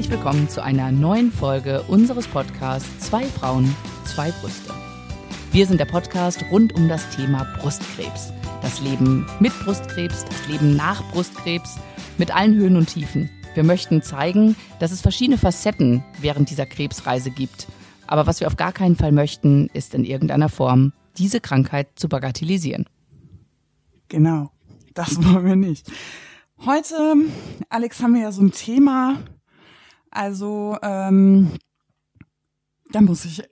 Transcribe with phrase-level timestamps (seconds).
[0.00, 3.76] Herzlich willkommen zu einer neuen Folge unseres Podcasts Zwei Frauen,
[4.06, 4.72] zwei Brüste.
[5.52, 8.32] Wir sind der Podcast rund um das Thema Brustkrebs.
[8.62, 11.76] Das Leben mit Brustkrebs, das Leben nach Brustkrebs,
[12.16, 13.28] mit allen Höhen und Tiefen.
[13.52, 17.66] Wir möchten zeigen, dass es verschiedene Facetten während dieser Krebsreise gibt.
[18.06, 22.08] Aber was wir auf gar keinen Fall möchten, ist in irgendeiner Form diese Krankheit zu
[22.08, 22.86] bagatellisieren.
[24.08, 24.50] Genau,
[24.94, 25.92] das wollen wir nicht.
[26.64, 27.16] Heute,
[27.68, 29.18] Alex, haben wir ja so ein Thema.
[30.10, 31.52] Also, ähm,
[32.90, 33.42] da muss ich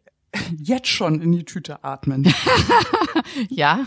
[0.56, 2.32] jetzt schon in die Tüte atmen.
[3.48, 3.86] ja.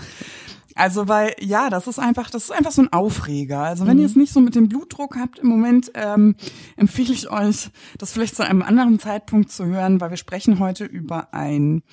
[0.75, 3.59] Also weil ja, das ist einfach, das ist einfach so ein Aufreger.
[3.59, 4.03] Also wenn mhm.
[4.03, 6.35] ihr es nicht so mit dem Blutdruck habt im Moment, ähm,
[6.77, 10.85] empfehle ich euch, das vielleicht zu einem anderen Zeitpunkt zu hören, weil wir sprechen heute
[10.85, 11.83] über ein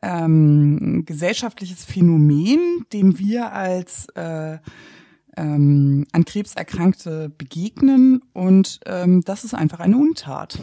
[0.00, 4.58] ähm, gesellschaftliches Phänomen, dem wir als äh,
[5.38, 10.58] ähm, an Krebs Erkrankte begegnen und ähm, das ist einfach eine Untat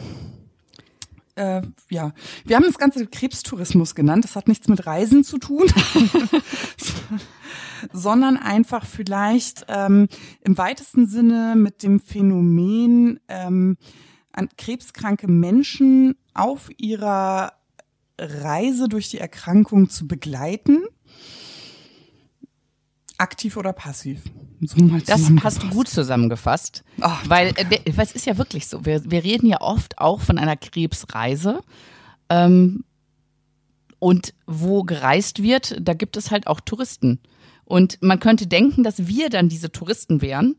[1.36, 2.12] äh, ja,
[2.44, 4.24] wir haben das Ganze Krebstourismus genannt.
[4.24, 5.66] Das hat nichts mit Reisen zu tun,
[7.92, 10.08] sondern einfach vielleicht ähm,
[10.40, 13.76] im weitesten Sinne mit dem Phänomen ähm,
[14.32, 17.52] an krebskranke Menschen auf ihrer
[18.18, 20.84] Reise durch die Erkrankung zu begleiten
[23.18, 24.22] Aktiv oder passiv?
[24.60, 24.76] So
[25.06, 26.82] das hast du gut zusammengefasst.
[27.00, 28.84] Ach, weil äh, es ist ja wirklich so.
[28.84, 31.60] Wir, wir reden ja oft auch von einer Krebsreise.
[32.28, 32.84] Ähm,
[33.98, 37.18] und wo gereist wird, da gibt es halt auch Touristen.
[37.64, 40.56] Und man könnte denken, dass wir dann diese Touristen wären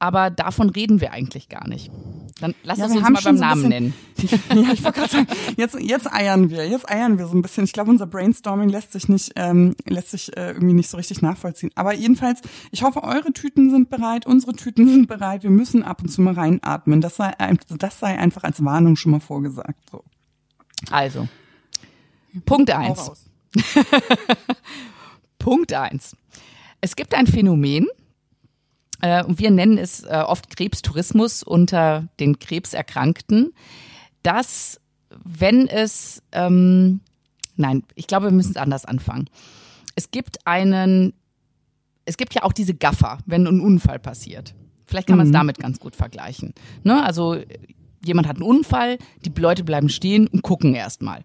[0.00, 1.90] aber davon reden wir eigentlich gar nicht.
[2.40, 3.94] Dann lass ja, uns uns mal beim so Namen bisschen, nennen.
[4.66, 7.64] ja, ich wollte gerade sagen, jetzt, jetzt eiern wir, jetzt eiern wir so ein bisschen.
[7.64, 11.22] Ich glaube, unser Brainstorming lässt sich nicht, ähm, lässt sich äh, irgendwie nicht so richtig
[11.22, 11.70] nachvollziehen.
[11.74, 15.42] Aber jedenfalls, ich hoffe, eure Tüten sind bereit, unsere Tüten sind bereit.
[15.42, 17.00] Wir müssen ab und zu mal reinatmen.
[17.00, 17.32] Das sei,
[17.78, 19.78] das sei einfach als Warnung schon mal vorgesagt.
[19.90, 20.02] So.
[20.90, 21.28] Also,
[22.46, 23.10] Punkt eins.
[25.38, 26.16] Punkt eins.
[26.80, 27.86] Es gibt ein Phänomen,
[29.24, 33.52] und wir nennen es äh, oft Krebstourismus unter den Krebserkrankten,
[34.22, 34.80] dass
[35.24, 37.00] wenn es, ähm,
[37.56, 39.28] nein, ich glaube, wir müssen es anders anfangen.
[39.94, 41.12] Es gibt einen,
[42.04, 44.54] es gibt ja auch diese Gaffer, wenn ein Unfall passiert.
[44.84, 45.34] Vielleicht kann man es mhm.
[45.34, 46.52] damit ganz gut vergleichen.
[46.82, 47.02] Ne?
[47.04, 47.36] Also
[48.04, 51.24] jemand hat einen Unfall, die Leute bleiben stehen und gucken erstmal.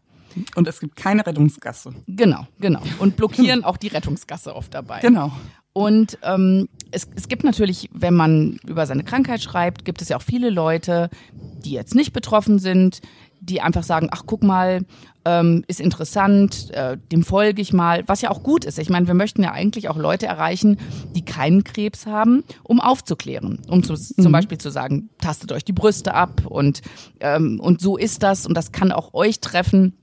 [0.55, 1.93] Und es gibt keine Rettungsgasse.
[2.07, 2.81] Genau, genau.
[2.99, 4.99] Und blockieren auch die Rettungsgasse oft dabei.
[4.99, 5.31] Genau.
[5.77, 10.15] Und ähm, es, es gibt natürlich, wenn man über seine Krankheit schreibt, gibt es ja
[10.15, 13.01] auch viele Leute, die jetzt nicht betroffen sind,
[13.41, 14.85] die einfach sagen, ach guck mal,
[15.25, 18.79] ähm, ist interessant, äh, dem folge ich mal, was ja auch gut ist.
[18.79, 20.77] Ich meine, wir möchten ja eigentlich auch Leute erreichen,
[21.13, 24.23] die keinen Krebs haben, um aufzuklären, um zu, mhm.
[24.23, 26.83] zum Beispiel zu sagen, tastet euch die Brüste ab und,
[27.19, 29.97] ähm, und so ist das und das kann auch euch treffen.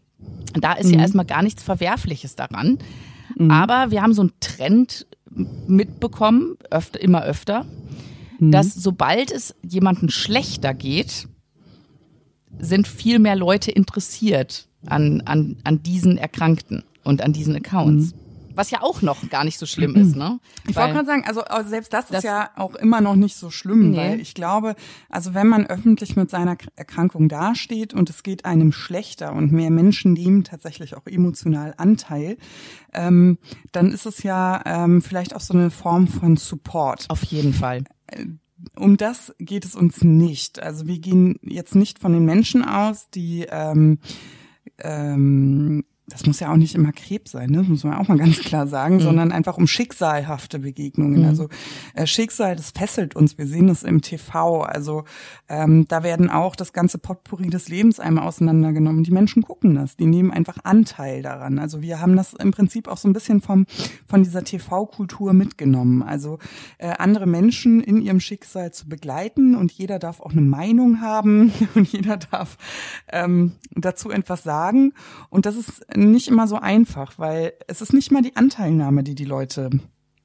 [0.52, 0.96] Da ist mhm.
[0.96, 2.76] ja erstmal gar nichts Verwerfliches daran.
[3.38, 3.50] Mhm.
[3.50, 5.06] Aber wir haben so einen Trend
[5.66, 7.66] mitbekommen, öfter, immer öfter,
[8.38, 8.52] mhm.
[8.52, 11.28] dass sobald es jemandem schlechter geht,
[12.58, 18.12] sind viel mehr Leute interessiert an, an, an diesen Erkrankten und an diesen Accounts.
[18.12, 18.21] Mhm.
[18.54, 20.40] Was ja auch noch gar nicht so schlimm ist, ne?
[20.68, 23.50] Ich wollte gerade sagen, also selbst das, das, ist ja auch immer noch nicht so
[23.50, 23.96] schlimm, nee.
[23.96, 24.74] weil ich glaube,
[25.08, 29.70] also wenn man öffentlich mit seiner Erkrankung dasteht und es geht einem schlechter und mehr
[29.70, 32.36] Menschen nehmen tatsächlich auch emotional Anteil,
[32.92, 33.38] ähm,
[33.72, 37.06] dann ist es ja ähm, vielleicht auch so eine Form von Support.
[37.08, 38.26] Auf jeden Fall äh,
[38.76, 40.62] um das geht es uns nicht.
[40.62, 43.98] Also wir gehen jetzt nicht von den Menschen aus, die ähm,
[44.78, 47.62] ähm, das muss ja auch nicht immer Krebs sein, ne?
[47.62, 49.00] muss man auch mal ganz klar sagen, mhm.
[49.00, 51.22] sondern einfach um schicksalhafte Begegnungen.
[51.22, 51.28] Mhm.
[51.28, 51.48] Also
[51.94, 53.38] äh, Schicksal, das fesselt uns.
[53.38, 54.62] Wir sehen es im TV.
[54.62, 55.04] Also
[55.48, 59.04] ähm, da werden auch das ganze Potpourri des Lebens einmal auseinandergenommen.
[59.04, 61.58] Die Menschen gucken das, die nehmen einfach Anteil daran.
[61.58, 63.66] Also wir haben das im Prinzip auch so ein bisschen vom
[64.06, 66.02] von dieser TV-Kultur mitgenommen.
[66.02, 66.38] Also
[66.78, 71.52] äh, andere Menschen in ihrem Schicksal zu begleiten und jeder darf auch eine Meinung haben
[71.74, 72.58] und jeder darf
[73.08, 74.92] ähm, dazu etwas sagen.
[75.30, 79.14] Und das ist nicht immer so einfach, weil es ist nicht mal die Anteilnahme, die
[79.14, 79.70] die Leute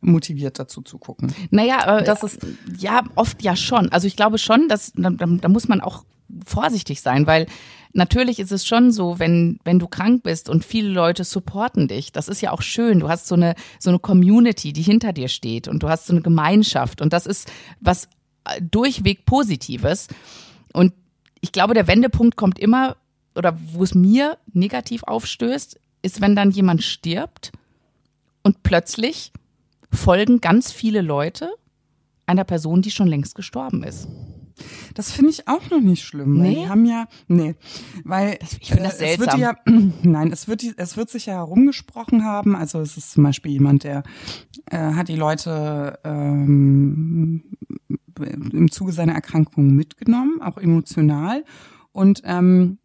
[0.01, 1.33] motiviert dazu zu gucken.
[1.49, 2.45] Naja, äh, das ist
[2.77, 3.91] ja oft ja schon.
[3.91, 6.05] Also ich glaube schon, dass da, da muss man auch
[6.45, 7.47] vorsichtig sein, weil
[7.93, 12.11] natürlich ist es schon so, wenn wenn du krank bist und viele Leute supporten dich,
[12.11, 12.99] das ist ja auch schön.
[12.99, 16.13] Du hast so eine so eine Community, die hinter dir steht und du hast so
[16.13, 18.07] eine Gemeinschaft und das ist was
[18.45, 20.07] äh, durchweg Positives.
[20.73, 20.93] Und
[21.41, 22.97] ich glaube, der Wendepunkt kommt immer,
[23.37, 27.51] oder wo es mir negativ aufstößt, ist, wenn dann jemand stirbt
[28.43, 29.31] und plötzlich
[29.91, 31.49] folgen ganz viele Leute
[32.25, 34.07] einer Person, die schon längst gestorben ist.
[34.95, 36.41] Das finde ich auch noch nicht schlimm.
[36.41, 36.55] Nee?
[36.55, 37.55] Die haben ja, nee,
[38.03, 39.39] weil Das- ich finde das äh, es wird seltsam.
[39.39, 39.55] ja,
[40.03, 42.55] nein, es wird, es wird sich ja herumgesprochen haben.
[42.55, 44.01] Also es ist zum Beispiel jemand, der
[44.71, 47.43] äh, hat die Leute ähm,
[48.19, 51.43] im Zuge seiner Erkrankung mitgenommen, auch emotional.
[51.91, 52.79] Und ähm,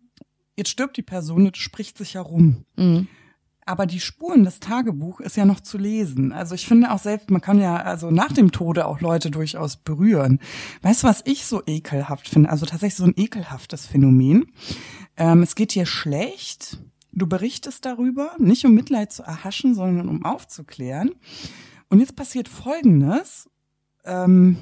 [0.56, 2.64] jetzt stirbt die Person, das spricht sich herum.
[2.76, 3.08] Mhm.
[3.64, 6.32] Aber die Spuren des Tagebuch ist ja noch zu lesen.
[6.32, 9.76] Also ich finde auch selbst, man kann ja also nach dem Tode auch Leute durchaus
[9.76, 10.40] berühren.
[10.82, 12.50] Weißt du, was ich so ekelhaft finde?
[12.50, 14.46] Also tatsächlich so ein ekelhaftes Phänomen.
[15.16, 16.78] Ähm, es geht dir schlecht.
[17.12, 21.12] Du berichtest darüber, nicht um Mitleid zu erhaschen, sondern um aufzuklären.
[21.88, 23.48] Und jetzt passiert Folgendes.
[24.04, 24.56] Ähm,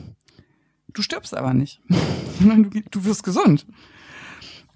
[0.92, 1.80] du stirbst aber nicht,
[2.40, 3.66] du, du wirst gesund.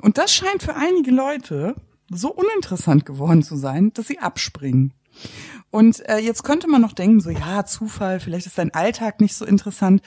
[0.04, 1.76] Und das scheint für einige Leute
[2.10, 4.92] so uninteressant geworden zu sein, dass sie abspringen.
[5.70, 9.34] Und äh, jetzt könnte man noch denken, so ja, Zufall, vielleicht ist dein Alltag nicht
[9.34, 10.02] so interessant.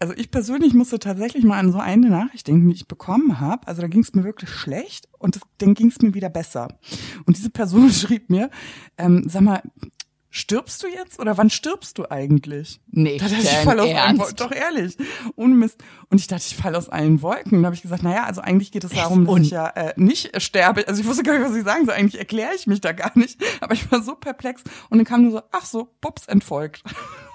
[0.00, 3.68] Also ich persönlich musste tatsächlich mal an so eine Nachricht denken, die ich bekommen habe.
[3.68, 6.66] Also da ging es mir wirklich schlecht und das, dann ging es mir wieder besser.
[7.24, 8.50] Und diese Person schrieb mir,
[8.98, 9.62] ähm, sag mal,
[10.30, 12.80] stirbst du jetzt oder wann stirbst du eigentlich?
[12.90, 14.36] Nicht Da dachte ich, fall aus allen Wolken.
[14.36, 14.96] Doch ehrlich.
[15.36, 15.82] Ohne Mist.
[16.10, 17.54] Und ich dachte, ich falle aus allen Wolken.
[17.56, 19.94] Und da habe ich gesagt, naja, also eigentlich geht es darum, dass ich ja äh,
[19.96, 20.86] nicht sterbe.
[20.86, 21.94] Also ich wusste gar nicht, was ich sagen soll.
[21.94, 23.40] Eigentlich erkläre ich mich da gar nicht.
[23.60, 24.62] Aber ich war so perplex.
[24.90, 26.82] Und dann kam nur so, ach so, Bups entfolgt.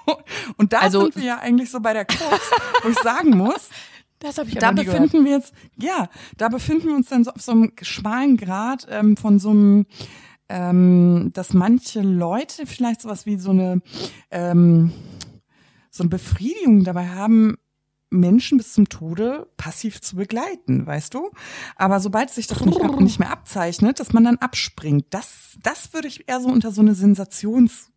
[0.56, 2.40] Und da Also- sind wir ja eigentlich so bei der Kurs,
[2.82, 3.68] wo ich sagen muss,
[4.20, 5.02] Das habe ich da nie gehört.
[5.02, 6.08] befinden wir jetzt, ja,
[6.38, 9.84] da befinden wir uns dann so auf so einem schmalen Grad ähm, von so einem,
[10.48, 13.80] ähm, dass manche Leute vielleicht sowas wie so eine,
[14.30, 14.92] ähm,
[15.90, 17.56] so eine Befriedigung dabei haben,
[18.10, 21.30] Menschen bis zum Tode passiv zu begleiten, weißt du?
[21.76, 25.92] Aber sobald sich das nicht, ab, nicht mehr abzeichnet, dass man dann abspringt, das, das
[25.92, 27.90] würde ich eher so unter so eine Sensations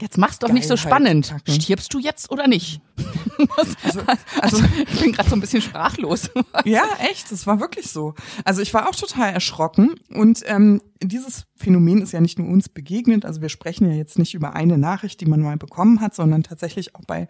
[0.00, 1.28] Jetzt mach's doch nicht so spannend.
[1.28, 1.52] packen.
[1.52, 2.80] Stirbst du jetzt oder nicht?
[3.56, 4.00] Also,
[4.40, 4.62] Also,
[4.92, 6.30] ich bin gerade so ein bisschen sprachlos.
[6.64, 8.14] Ja, echt, es war wirklich so.
[8.44, 12.68] Also ich war auch total erschrocken und ähm, dieses Phänomen ist ja nicht nur uns
[12.68, 13.24] begegnet.
[13.24, 16.42] Also wir sprechen ja jetzt nicht über eine Nachricht, die man mal bekommen hat, sondern
[16.44, 17.26] tatsächlich auch bei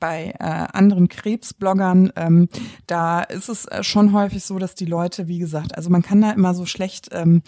[0.00, 2.12] bei äh, anderen Krebsbloggern.
[2.16, 2.48] Ähm,
[2.86, 6.20] da ist es äh, schon häufig so, dass die Leute, wie gesagt, also man kann
[6.20, 7.42] da immer so schlecht ähm,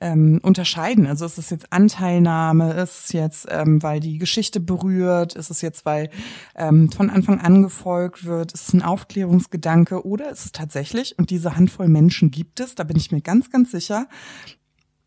[0.00, 1.06] ähm, unterscheiden.
[1.06, 5.62] Also ist es jetzt Anteilnahme, ist es jetzt, ähm, weil die Geschichte berührt, ist es
[5.62, 6.10] jetzt, weil
[6.54, 11.30] ähm, von Anfang an gefolgt wird, ist es ein Aufklärungsgedanke oder ist es tatsächlich, und
[11.30, 14.08] diese Handvoll Menschen gibt es, da bin ich mir ganz, ganz sicher,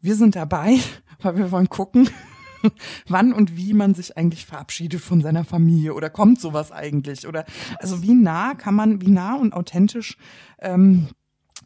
[0.01, 0.77] wir sind dabei,
[1.21, 2.09] weil wir wollen gucken,
[3.07, 7.45] wann und wie man sich eigentlich verabschiedet von seiner Familie oder kommt sowas eigentlich oder
[7.79, 10.17] also wie nah kann man, wie nah und authentisch
[10.59, 11.07] ähm,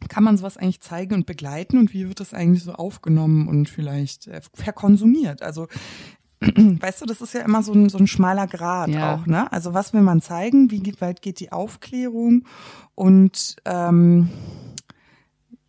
[0.08, 3.68] kann man sowas eigentlich zeigen und begleiten und wie wird das eigentlich so aufgenommen und
[3.68, 5.42] vielleicht äh, verkonsumiert?
[5.42, 5.68] Also
[6.40, 9.14] weißt du, das ist ja immer so ein, so ein schmaler Grad Ja.
[9.14, 9.50] auch, ne?
[9.52, 10.70] Also was will man zeigen?
[10.70, 12.46] Wie weit geht die Aufklärung?
[12.94, 14.28] Und ähm,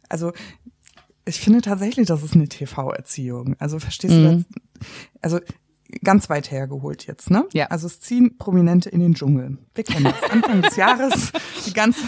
[0.09, 0.33] also
[1.25, 3.55] ich finde tatsächlich, das ist eine TV-Erziehung.
[3.59, 4.23] Also verstehst du Mhm.
[4.23, 4.45] das?
[5.21, 5.39] Also
[6.03, 7.45] ganz weit hergeholt jetzt, ne?
[7.53, 7.67] Ja.
[7.67, 9.57] Also es ziehen Prominente in den Dschungel.
[9.73, 10.31] Wir kennen das.
[10.31, 11.31] Anfang des Jahres,
[11.65, 12.01] die ganze,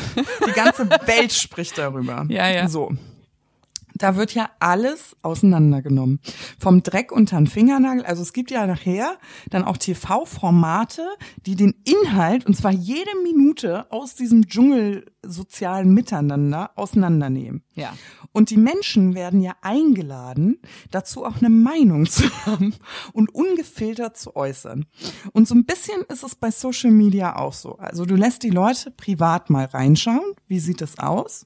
[0.47, 2.25] die ganze Welt spricht darüber.
[2.29, 2.67] Ja, ja.
[2.67, 2.91] So.
[3.97, 6.19] Da wird ja alles auseinandergenommen.
[6.59, 8.05] Vom Dreck unter den Fingernagel.
[8.05, 9.17] Also es gibt ja nachher
[9.49, 11.05] dann auch TV-Formate,
[11.45, 17.63] die den Inhalt, und zwar jede Minute aus diesem Dschungelsozialen Miteinander auseinandernehmen.
[17.73, 17.93] Ja.
[18.31, 20.59] Und die Menschen werden ja eingeladen,
[20.91, 22.75] dazu auch eine Meinung zu haben
[23.13, 24.85] und ungefiltert zu äußern.
[25.33, 27.77] Und so ein bisschen ist es bei Social Media auch so.
[27.77, 31.45] Also du lässt die Leute privat mal reinschauen, wie sieht es aus?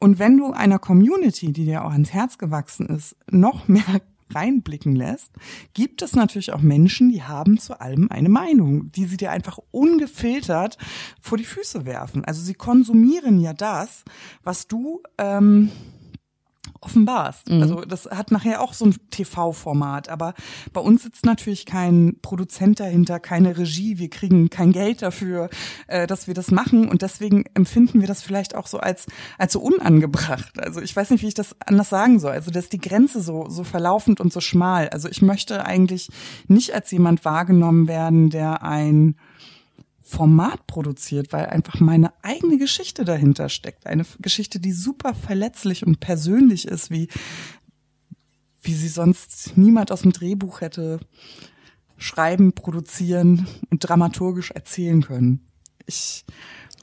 [0.00, 3.84] Und wenn du einer Community, die dir auch ans Herz gewachsen ist, noch mehr
[4.30, 5.30] reinblicken lässt,
[5.74, 9.58] gibt es natürlich auch Menschen, die haben zu allem eine Meinung, die sie dir einfach
[9.72, 10.78] ungefiltert
[11.20, 12.24] vor die Füße werfen.
[12.24, 14.04] Also sie konsumieren ja das,
[14.42, 15.70] was du ähm,
[16.80, 17.50] offenbarst.
[17.50, 20.34] Also das hat nachher auch so ein TV-Format, aber
[20.72, 25.50] bei uns sitzt natürlich kein Produzent dahinter, keine Regie, wir kriegen kein Geld dafür,
[25.88, 29.06] äh, dass wir das machen und deswegen empfinden wir das vielleicht auch so als
[29.38, 30.58] als so unangebracht.
[30.58, 32.32] Also ich weiß nicht, wie ich das anders sagen soll.
[32.32, 34.88] Also dass die Grenze so so verlaufend und so schmal.
[34.88, 36.08] Also ich möchte eigentlich
[36.48, 39.16] nicht als jemand wahrgenommen werden, der ein
[40.10, 43.86] Format produziert, weil einfach meine eigene Geschichte dahinter steckt.
[43.86, 47.08] Eine Geschichte, die super verletzlich und persönlich ist, wie,
[48.62, 51.00] wie sie sonst niemand aus dem Drehbuch hätte
[51.96, 55.40] schreiben, produzieren und dramaturgisch erzählen können.
[55.86, 56.24] Ich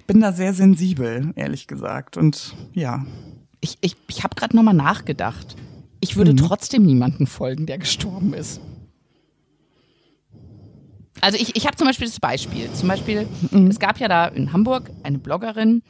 [0.05, 2.17] bin da sehr sensibel, ehrlich gesagt.
[2.17, 3.05] Und ja,
[3.59, 5.55] Ich, ich, ich habe gerade nochmal nachgedacht.
[5.99, 6.37] Ich würde Mhm.
[6.37, 8.61] trotzdem niemanden folgen, der gestorben ist.
[11.21, 12.71] Also ich, ich habe zum Beispiel das Beispiel.
[12.73, 13.67] Zum Beispiel, Mhm.
[13.67, 15.81] es gab ja da in Hamburg eine Bloggerin,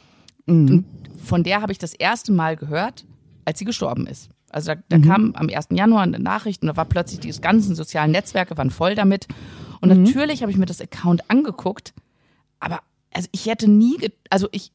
[0.48, 0.86] und
[1.22, 3.05] von der habe ich das erste Mal gehört,
[3.43, 4.29] als sie gestorben ist.
[4.50, 5.67] Also da, da kam am 1.
[5.72, 9.27] Januar eine Nachricht und da war plötzlich die ganzen sozialen Netzwerke waren voll damit.
[9.81, 11.93] Und natürlich habe ich mir das Account angeguckt,
[12.62, 12.79] aber
[13.13, 13.98] also ich hätte nie,
[14.29, 14.72] also ich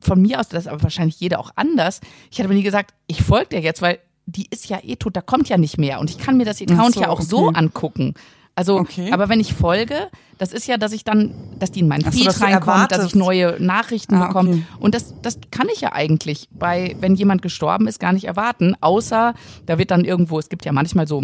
[0.00, 2.94] von mir aus, das ist aber wahrscheinlich jeder auch anders, ich hätte aber nie gesagt,
[3.08, 5.98] ich folge der jetzt, weil die ist ja eh tot, da kommt ja nicht mehr
[5.98, 7.58] und ich kann mir das Account so, ja auch so okay.
[7.58, 8.14] angucken.
[8.58, 9.12] Also, Okay.
[9.12, 10.08] aber wenn ich folge,
[10.38, 12.90] das ist ja, dass ich dann, dass die in meinen so, Feed dass du reinkommt,
[12.90, 14.50] dass ich neue Nachrichten Ah, bekomme.
[14.50, 14.62] okay.
[14.80, 18.74] Und das, das kann ich ja eigentlich bei, wenn jemand gestorben ist, gar nicht erwarten,
[18.80, 19.34] außer
[19.66, 21.22] da wird dann irgendwo, es gibt ja manchmal so,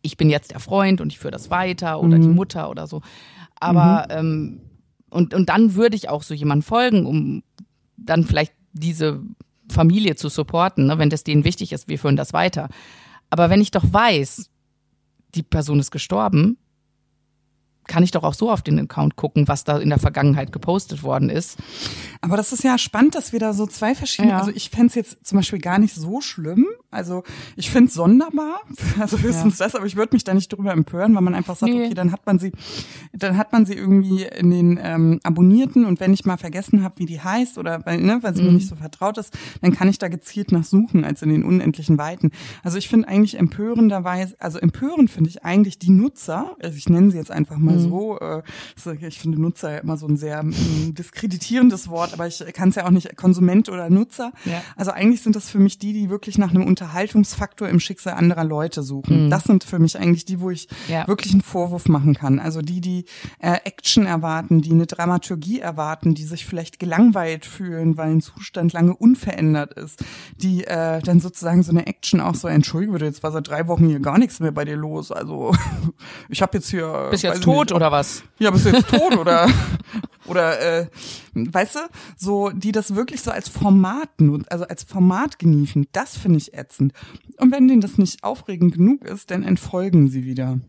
[0.00, 2.22] ich bin jetzt der Freund und ich führe das weiter oder Mhm.
[2.22, 3.02] die Mutter oder so.
[3.60, 4.60] Aber ähm,
[5.10, 7.42] und, und dann würde ich auch so jemandem folgen, um
[7.98, 9.20] dann vielleicht diese
[9.68, 12.68] Familie zu supporten, ne, wenn das denen wichtig ist, wir führen das weiter.
[13.30, 14.48] Aber wenn ich doch weiß,
[15.34, 16.58] die Person ist gestorben,
[17.86, 21.02] kann ich doch auch so auf den Account gucken, was da in der Vergangenheit gepostet
[21.02, 21.58] worden ist.
[22.20, 24.38] Aber das ist ja spannend, dass wir da so zwei verschiedene, Ja.
[24.38, 26.66] also ich fänd's jetzt zum Beispiel gar nicht so schlimm.
[26.90, 27.22] Also
[27.56, 28.60] ich find's sonderbar,
[29.00, 31.72] also höchstens das, aber ich würde mich da nicht drüber empören, weil man einfach sagt,
[31.72, 31.86] Nee.
[31.86, 32.52] okay, dann hat man sie,
[33.12, 36.94] dann hat man sie irgendwie in den ähm, Abonnierten und wenn ich mal vergessen habe,
[36.98, 38.48] wie die heißt oder weil, ne, weil sie Mhm.
[38.48, 41.44] mir nicht so vertraut ist, dann kann ich da gezielt nach suchen, als in den
[41.44, 42.30] unendlichen Weiten.
[42.62, 47.10] Also ich finde eigentlich empörenderweise, also empörend finde ich eigentlich die Nutzer, also ich nenne
[47.10, 47.80] sie jetzt einfach mal Mhm.
[47.90, 48.42] So, äh,
[49.06, 52.76] ich finde Nutzer ja immer so ein sehr mm, diskreditierendes Wort, aber ich kann es
[52.76, 54.32] ja auch nicht Konsument oder Nutzer.
[54.44, 54.62] Ja.
[54.76, 58.44] Also eigentlich sind das für mich die, die wirklich nach einem Unterhaltungsfaktor im Schicksal anderer
[58.44, 59.30] Leute suchen.
[59.30, 60.92] Das sind für mich eigentlich die, wo ich Mhm.
[60.92, 61.08] Ja.
[61.08, 62.38] wirklich einen Vorwurf machen kann.
[62.38, 63.04] Also die, die
[63.38, 68.72] äh, Action erwarten, die eine Dramaturgie erwarten, die sich vielleicht gelangweilt fühlen, weil ein Zustand
[68.72, 70.04] lange unverändert ist,
[70.36, 73.86] die äh, dann sozusagen so eine Action auch so entschuldige, jetzt war seit drei Wochen
[73.88, 75.12] hier gar nichts mehr bei dir los.
[75.12, 75.54] Also
[76.28, 78.22] ich habe jetzt hier Bist weiß jetzt ich tot oder was?
[78.38, 79.48] ja, bist du jetzt tot oder
[80.26, 80.86] oder äh,
[81.34, 81.78] weißt du,
[82.16, 86.54] so die das wirklich so als Format nut- also als Format genießen, das finde ich
[86.54, 86.92] ätzend.
[87.38, 90.60] Und wenn denen das nicht aufregend genug ist, dann entfolgen sie wieder.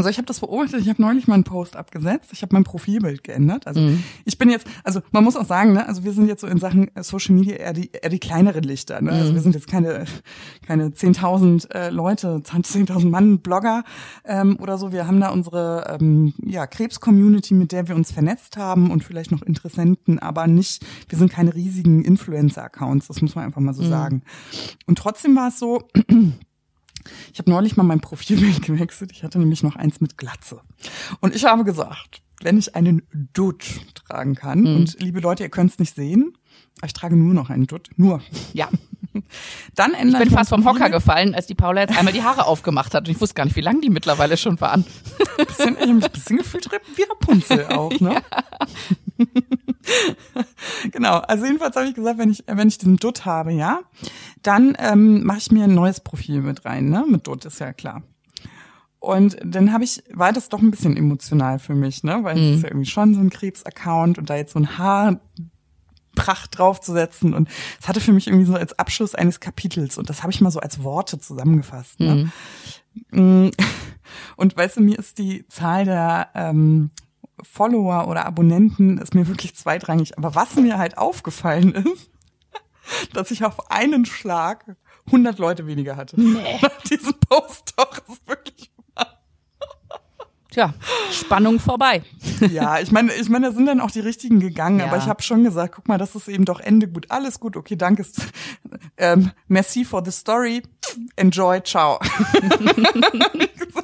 [0.00, 2.64] Also ich habe das beobachtet, ich habe neulich mal einen Post abgesetzt, ich habe mein
[2.64, 3.66] Profilbild geändert.
[3.66, 4.02] Also Mhm.
[4.24, 6.56] ich bin jetzt, also man muss auch sagen, ne, also wir sind jetzt so in
[6.56, 9.02] Sachen äh, Social Media eher die, eher die kleineren Lichter.
[9.02, 9.12] Ne?
[9.12, 9.18] Mhm.
[9.18, 10.06] Also wir sind jetzt keine,
[10.66, 13.84] keine 10.000 äh, Leute, 10.000 Mann Blogger
[14.24, 14.90] ähm, oder so.
[14.90, 19.32] Wir haben da unsere ähm, ja, Krebs-Community, mit der wir uns vernetzt haben und vielleicht
[19.32, 23.82] noch Interessenten, aber nicht, wir sind keine riesigen Influencer-Accounts, das muss man einfach mal so
[23.84, 24.22] sagen.
[24.86, 25.82] Und trotzdem war es so,
[27.32, 29.12] ich habe neulich mal mein Profilbild gewechselt.
[29.12, 30.60] Ich hatte nämlich noch eins mit Glatze.
[31.20, 33.02] Und ich habe gesagt, wenn ich einen
[33.32, 33.64] Dutt
[33.94, 36.34] tragen kann, und liebe Leute, ihr könnt es nicht sehen,
[36.84, 38.22] ich trage nur noch einen Dutt, nur.
[38.52, 38.68] Ja.
[39.74, 42.46] Dann Ich ändere bin fast vom Hocker gefallen, als die Paula jetzt einmal die Haare
[42.46, 43.06] aufgemacht hat.
[43.06, 44.84] Und ich wusste gar nicht, wie lang die mittlerweile schon waren.
[45.36, 48.22] bisschen, ich hab mich ein bisschen gefühlt wie Rapunzel auch, ne?
[50.92, 53.80] genau, also jedenfalls habe ich gesagt, wenn ich, wenn ich diesen Dutt habe, ja,
[54.42, 57.04] dann ähm, mache ich mir ein neues Profil mit rein, ne?
[57.08, 58.02] Mit Dutt, ist ja klar.
[58.98, 62.18] Und dann habe ich, war das doch ein bisschen emotional für mich, ne?
[62.22, 65.20] Weil es ist ja irgendwie schon so ein Krebs-Account und da jetzt so ein Haar
[66.16, 67.48] Pracht draufzusetzen und
[67.80, 70.50] es hatte für mich irgendwie so als Abschluss eines Kapitels und das habe ich mal
[70.50, 72.00] so als Worte zusammengefasst.
[72.00, 72.30] Ne?
[73.10, 73.50] Mm.
[74.36, 76.90] Und weißt du, mir ist die Zahl der ähm,
[77.44, 80.16] Follower oder Abonnenten ist mir wirklich zweitrangig.
[80.18, 82.10] Aber was mir halt aufgefallen ist,
[83.12, 86.20] dass ich auf einen Schlag 100 Leute weniger hatte.
[86.20, 86.58] Nee.
[86.62, 89.06] Nach diesem Post doch, ist wirklich wahr.
[90.50, 90.74] Tja,
[91.12, 92.02] Spannung vorbei.
[92.50, 94.86] Ja, ich meine, ich meine, da sind dann auch die richtigen gegangen, Ja.
[94.86, 97.56] aber ich habe schon gesagt, guck mal, das ist eben doch Ende gut, alles gut,
[97.56, 98.04] okay, danke.
[98.96, 100.62] Ähm, merci for the story,
[101.16, 102.00] enjoy, ciao.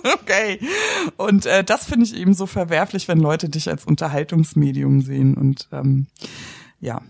[0.14, 0.60] okay.
[1.16, 5.68] Und äh, das finde ich eben so verwerflich, wenn Leute dich als Unterhaltungsmedium sehen und
[5.72, 6.06] ähm,
[6.80, 7.02] ja.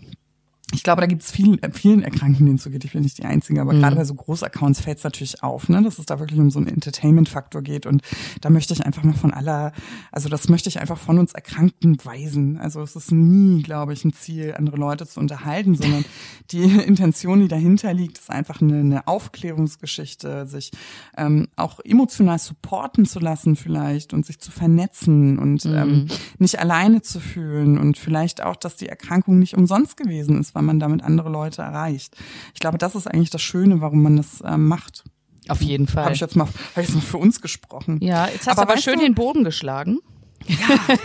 [0.77, 2.85] Ich glaube, da gibt es vielen, äh, vielen Erkrankten, denen es so geht.
[2.85, 5.81] Ich bin nicht die Einzige, aber gerade bei so Großaccounts fällt es natürlich auf, ne,
[5.81, 7.87] dass es da wirklich um so einen Entertainment-Faktor geht.
[7.87, 8.03] Und
[8.41, 9.71] da möchte ich einfach mal von aller,
[10.11, 12.59] also das möchte ich einfach von uns Erkrankten weisen.
[12.59, 16.05] Also es ist nie, glaube ich, ein Ziel, andere Leute zu unterhalten, sondern
[16.51, 20.69] die Intention, die dahinter liegt, ist einfach eine, eine Aufklärungsgeschichte, sich
[21.17, 26.05] ähm, auch emotional supporten zu lassen vielleicht und sich zu vernetzen und ähm,
[26.37, 30.66] nicht alleine zu fühlen und vielleicht auch, dass die Erkrankung nicht umsonst gewesen ist, weil
[30.67, 32.15] man damit andere Leute erreicht.
[32.53, 35.03] Ich glaube, das ist eigentlich das Schöne, warum man das ähm, macht.
[35.49, 36.03] Auf jeden Fall.
[36.03, 37.99] Habe ich jetzt mal, hab ich jetzt mal für uns gesprochen.
[38.03, 39.99] ja, jetzt hast Aber du aber schön du- den Boden geschlagen.
[40.45, 40.55] Ja,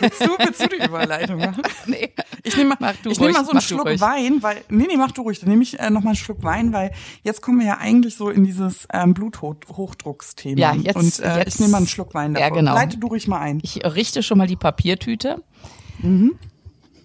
[0.01, 1.63] willst du, willst du die Überleitung machen?
[1.87, 2.11] nee.
[2.45, 4.01] Ich nehme mal, ich nehm mal so einen Schluck ruhig.
[4.01, 5.41] Wein, weil, nee, nee, mach du ruhig.
[5.41, 6.93] Dann nehme ich äh, noch mal einen Schluck Wein, weil
[7.23, 10.61] jetzt kommen wir ja eigentlich so in dieses ähm, Bluthochdrucksthema.
[10.61, 12.57] Ja, jetzt- Und äh, jetzt- ich nehme mal einen Schluck Wein Ja, davor.
[12.59, 12.75] genau.
[12.75, 13.59] Leite du ruhig mal ein.
[13.63, 15.43] Ich richte schon mal die Papiertüte.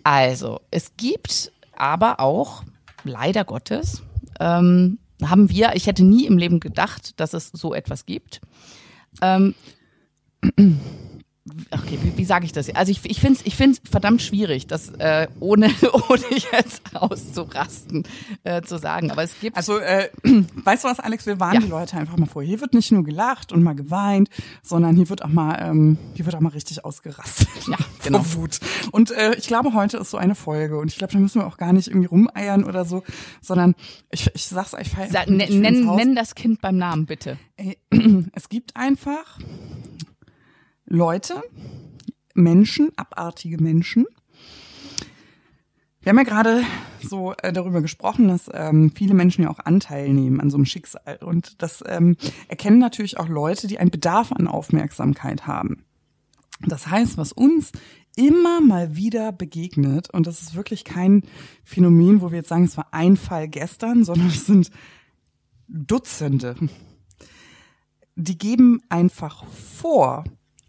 [0.04, 2.64] Also, es gibt aber auch,
[3.04, 4.04] leider Gottes,
[4.40, 8.42] ähm, haben wir, ich hätte nie im Leben gedacht, dass es so etwas gibt.
[9.22, 9.56] Ähm,
[11.72, 12.70] okay, wie, wie sage ich das?
[12.76, 15.70] Also ich, ich finde es ich find's verdammt schwierig, das äh, ohne,
[16.10, 18.04] ohne jetzt auszurasten
[18.44, 19.12] äh, zu sagen.
[19.12, 21.62] Aber es gibt Also, äh, weißt du was, Alex, wir warnen Ja.
[21.62, 22.44] die Leute einfach mal vor.
[22.44, 24.30] Hier wird nicht nur gelacht und mal geweint,
[24.64, 27.48] sondern hier wird auch mal, ähm, hier wird auch mal richtig ausgerastet.
[27.68, 28.22] Ja, genau.
[28.24, 28.60] Vor Wut.
[28.92, 31.48] Und äh, ich glaube, heute ist so eine Folge und ich glaube, da müssen wir
[31.48, 33.04] auch gar nicht irgendwie rumeiern oder so,
[33.42, 33.76] sondern
[34.12, 37.38] ich, ich sag's euch, Sa nenn, nenn, das Kind beim Namen, bitte.
[38.34, 39.40] Es gibt einfach
[40.90, 41.44] Leute,
[42.34, 44.06] Menschen, abartige Menschen.
[46.00, 46.64] Wir haben ja gerade
[47.04, 50.66] so äh, darüber gesprochen, dass ähm, viele Menschen ja auch Anteil nehmen an so einem
[50.66, 51.18] Schicksal.
[51.22, 52.16] Und das ähm,
[52.48, 55.84] erkennen natürlich auch Leute, die einen Bedarf an Aufmerksamkeit haben.
[56.66, 57.74] Das heißt, was uns
[58.16, 61.24] immer mal wieder begegnet, und das ist wirklich kein
[61.66, 64.72] Phänomen, wo wir jetzt sagen, es war ein Fall gestern, sondern es sind
[65.68, 66.56] Dutzende,
[68.16, 70.24] die geben einfach vor,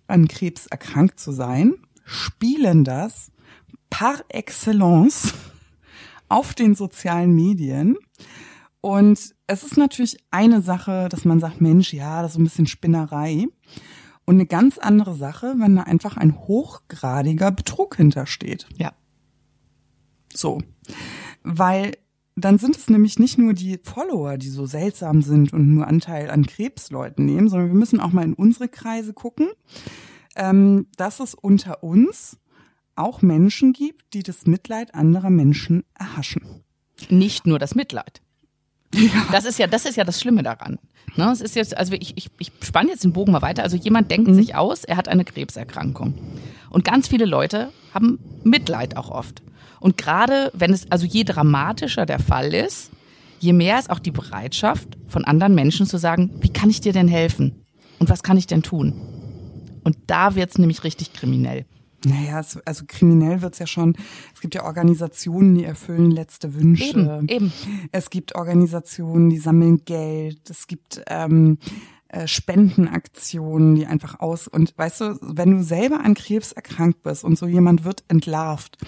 [0.08, 1.74] an Krebs erkrankt zu sein,
[2.04, 3.30] spielen das
[3.90, 5.34] par excellence
[6.28, 7.96] auf den sozialen Medien.
[8.80, 12.66] Und es ist natürlich eine Sache, dass man sagt, Mensch, ja, das ist ein bisschen
[12.66, 13.46] Spinnerei.
[14.24, 18.68] Und eine ganz andere Sache, wenn da einfach ein hochgradiger Betrug hintersteht.
[18.76, 18.92] Ja.
[20.34, 20.60] So.
[21.42, 21.92] Weil
[22.44, 26.30] dann sind es nämlich nicht nur die Follower, die so seltsam sind und nur Anteil
[26.30, 29.48] an Krebsleuten nehmen, sondern wir müssen auch mal in unsere Kreise gucken,
[30.36, 32.38] ähm, dass es unter uns
[32.96, 36.64] auch Menschen gibt, die das Mitleid anderer Menschen erhaschen.
[37.10, 38.20] nicht nur das Mitleid.
[39.30, 40.78] Das ist ja, das ist ja das Schlimme daran.
[41.16, 43.62] Ne, es ist jetzt, also ich, ich, ich spanne jetzt den Bogen mal weiter.
[43.62, 46.14] Also jemand denkt sich aus, er hat eine Krebserkrankung.
[46.70, 49.42] Und ganz viele Leute haben Mitleid auch oft.
[49.80, 52.90] Und gerade wenn es, also je dramatischer der Fall ist,
[53.38, 56.92] je mehr ist auch die Bereitschaft von anderen Menschen zu sagen, wie kann ich dir
[56.92, 57.64] denn helfen?
[57.98, 58.94] Und was kann ich denn tun?
[59.84, 61.64] Und da wird's nämlich richtig kriminell.
[62.04, 63.96] Naja, es, also kriminell wird's ja schon.
[64.34, 66.84] Es gibt ja Organisationen, die erfüllen letzte Wünsche.
[66.84, 67.52] Eben, eben.
[67.90, 70.48] Es gibt Organisationen, die sammeln Geld.
[70.48, 71.58] Es gibt ähm,
[72.08, 74.46] äh, Spendenaktionen, die einfach aus.
[74.46, 78.78] Und weißt du, wenn du selber an Krebs erkrankt bist und so jemand wird entlarvt,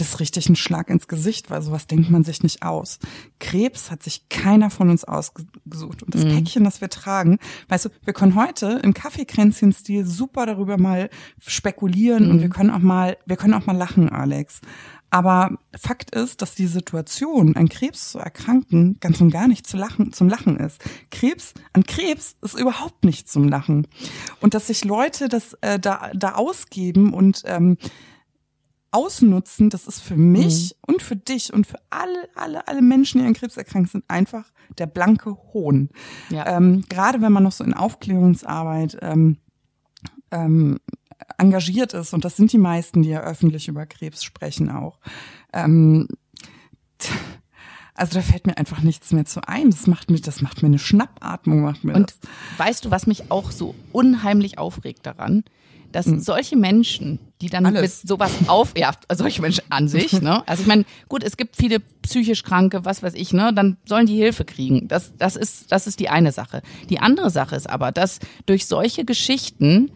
[0.00, 2.98] das ist richtig ein Schlag ins Gesicht, weil sowas denkt man sich nicht aus.
[3.38, 6.02] Krebs hat sich keiner von uns ausgesucht.
[6.02, 10.78] Und das Päckchen, das wir tragen, weißt du, wir können heute im Kaffeekränzchen-Stil super darüber
[10.78, 11.10] mal
[11.46, 14.60] spekulieren und wir können auch mal, wir können auch mal lachen, Alex.
[15.10, 19.76] Aber Fakt ist, dass die Situation, an Krebs zu erkranken, ganz und gar nicht zu
[19.76, 20.80] lachen, zum Lachen ist.
[21.10, 23.88] Krebs, an Krebs ist überhaupt nicht zum Lachen.
[24.40, 27.76] Und dass sich Leute das äh, da, da ausgeben und ähm,
[28.92, 33.26] ausnutzen, das ist für mich und für dich und für alle, alle, alle Menschen, die
[33.26, 35.90] an Krebs erkrankt sind, einfach der blanke Hohn.
[36.30, 36.56] Ja.
[36.56, 39.36] Ähm, gerade wenn man noch so in Aufklärungsarbeit ähm,
[40.30, 40.80] ähm,
[41.38, 44.98] engagiert ist, und das sind die meisten, die ja öffentlich über Krebs sprechen auch.
[45.52, 46.08] Ähm,
[47.94, 49.70] also da fällt mir einfach nichts mehr zu ein.
[49.70, 52.30] Das macht mir, das macht mir eine Schnappatmung, macht mir Und das.
[52.58, 55.44] weißt du, was mich auch so unheimlich aufregt daran?
[55.92, 57.82] Dass solche Menschen, die dann Alles.
[58.02, 60.46] mit sowas auf, ja, solche Menschen an sich, ne?
[60.46, 63.52] Also ich meine, gut, es gibt viele psychisch Kranke, was weiß ich, ne?
[63.52, 64.86] Dann sollen die Hilfe kriegen.
[64.88, 66.62] Das, das ist, das ist die eine Sache.
[66.88, 69.90] Die andere Sache ist aber, dass durch solche Geschichten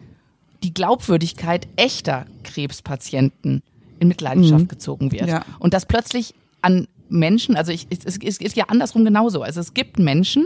[0.63, 3.61] die Glaubwürdigkeit echter Krebspatienten
[3.99, 5.27] in Mitleidenschaft gezogen wird.
[5.27, 5.45] Ja.
[5.59, 9.41] Und dass plötzlich an Menschen, also ich, es, es es ist ja andersrum genauso.
[9.43, 10.45] Also es gibt Menschen,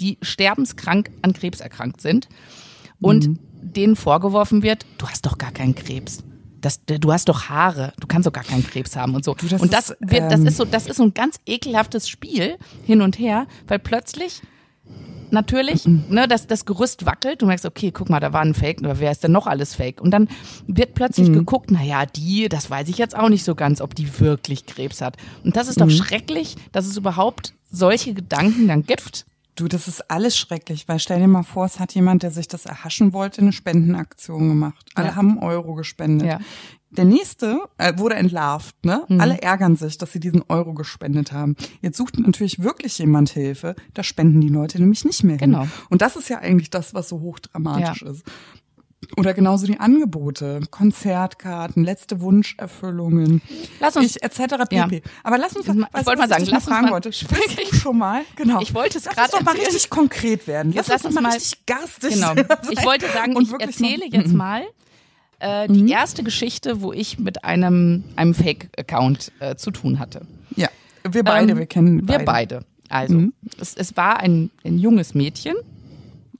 [0.00, 2.28] die sterbenskrank an Krebs erkrankt sind
[3.00, 3.38] und Mhm.
[3.76, 6.24] Denen vorgeworfen wird, du hast doch gar keinen Krebs.
[6.60, 9.34] Das, du hast doch Haare, du kannst doch gar keinen Krebs haben und so.
[9.34, 12.08] das und das ist, wird, das ähm, ist so, das ist so ein ganz ekelhaftes
[12.08, 14.42] Spiel hin und her, weil plötzlich
[15.30, 18.78] natürlich, ne, das, das Gerüst wackelt, du merkst, okay, guck mal, da war ein Fake,
[18.82, 20.00] aber wer ist denn noch alles Fake?
[20.00, 20.28] Und dann
[20.66, 23.94] wird plötzlich geguckt, na ja, die, das weiß ich jetzt auch nicht so ganz, ob
[23.94, 25.16] die wirklich Krebs hat.
[25.44, 29.26] Und das ist doch schrecklich, dass es überhaupt solche Gedanken dann gibt.
[29.58, 32.46] Du, das ist alles schrecklich, weil stell dir mal vor, es hat jemand, der sich
[32.46, 34.86] das erhaschen wollte, eine Spendenaktion gemacht.
[34.94, 35.16] Alle Ja.
[35.16, 36.28] haben Euro gespendet.
[36.28, 36.38] Ja.
[36.90, 39.04] Der nächste äh, wurde entlarvt, ne?
[39.08, 39.20] Mhm.
[39.20, 41.56] Alle ärgern sich, dass sie diesen Euro gespendet haben.
[41.82, 45.50] Jetzt sucht natürlich wirklich jemand Hilfe, da spenden die Leute nämlich nicht mehr hin.
[45.52, 45.66] Genau.
[45.90, 48.22] Und das ist ja eigentlich das, was so hochdramatisch ist.
[49.16, 53.40] Oder genauso die Angebote, Konzertkarten, letzte Wunscherfüllungen,
[53.80, 54.56] Lass uns, ich, etc.
[54.68, 54.74] pp.
[54.76, 54.88] Ja.
[55.22, 55.80] Aber lass uns, Ich wollte
[56.16, 57.12] mal was sagen, lass uns fragen mal- wollte.
[57.72, 58.22] Schon mal?
[58.36, 58.60] Genau.
[58.60, 59.66] Ich wollte es gerade doch mal erzählen.
[59.66, 60.72] richtig konkret werden.
[60.72, 62.34] Jetzt lass lass uns uns mal richtig garstig Genau.
[62.70, 64.62] Ich wollte sagen, Und ich erzähle noch- jetzt mal
[65.38, 70.26] äh, die erste Geschichte, wo ich mit einem, einem Fake-Account äh, zu tun hatte.
[70.56, 70.68] Ja,
[71.08, 72.24] wir beide, Ähm, wir kennen Wir beide.
[72.24, 72.60] beide.
[72.88, 73.32] Also, Mhm.
[73.60, 75.54] es, es war ein, ein junges Mädchen,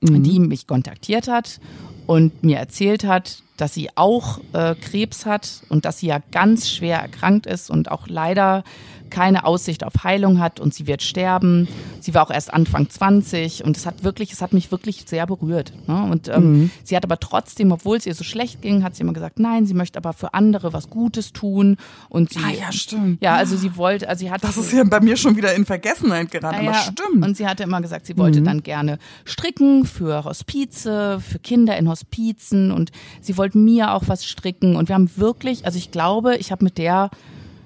[0.00, 0.22] Mhm.
[0.24, 1.60] die mich kontaktiert hat
[2.08, 6.70] und mir erzählt hat, dass sie auch äh, Krebs hat und dass sie ja ganz
[6.70, 8.64] schwer erkrankt ist und auch leider
[9.08, 11.68] keine Aussicht auf Heilung hat und sie wird sterben.
[12.00, 15.26] Sie war auch erst Anfang 20 und es hat wirklich, es hat mich wirklich sehr
[15.26, 15.72] berührt.
[15.86, 16.02] Ne?
[16.10, 16.70] Und ähm, Mhm.
[16.84, 19.66] sie hat aber trotzdem, obwohl es ihr so schlecht ging, hat sie immer gesagt, nein,
[19.66, 21.76] sie möchte aber für andere was Gutes tun
[22.08, 23.22] und sie, Ah ja, stimmt.
[23.22, 25.64] ja, also sie wollte, also sie hat Das ist ja bei mir schon wieder in
[25.64, 27.16] Vergessenheit geraten, ja, aber stimmt.
[27.16, 27.22] Mhm.
[27.22, 31.88] Und sie hatte immer gesagt, sie wollte dann gerne stricken für Hospize, für Kinder in
[31.88, 32.90] Hospizen und
[33.20, 34.76] sie wollte mir auch was stricken.
[34.76, 37.10] Und wir haben wirklich, also ich glaube, ich habe mit der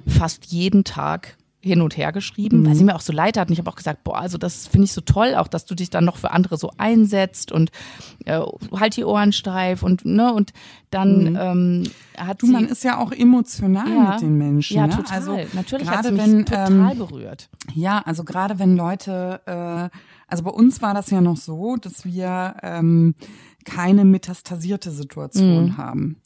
[0.07, 2.67] fast jeden Tag hin und her geschrieben, Mhm.
[2.67, 3.49] weil sie mir auch so leid hat.
[3.49, 5.77] Und ich habe auch gesagt, boah, also das finde ich so toll, auch dass du
[5.77, 7.71] dich dann noch für andere so einsetzt und
[8.25, 8.41] äh,
[8.75, 10.53] halt die Ohren steif und ne und
[10.93, 11.83] dann ähm,
[12.17, 12.39] hat Mhm.
[12.39, 14.77] du, sie man ist ja auch emotional ja, mit den Menschen.
[14.77, 14.95] ja ne?
[14.97, 15.17] total.
[15.17, 17.49] Also Natürlich hat sie mich wenn total ähm, berührt.
[17.75, 22.05] Ja, also gerade wenn Leute, äh, also bei uns war das ja noch so, dass
[22.05, 23.15] wir ähm,
[23.65, 25.77] keine metastasierte Situation Mhm.
[25.77, 26.17] haben.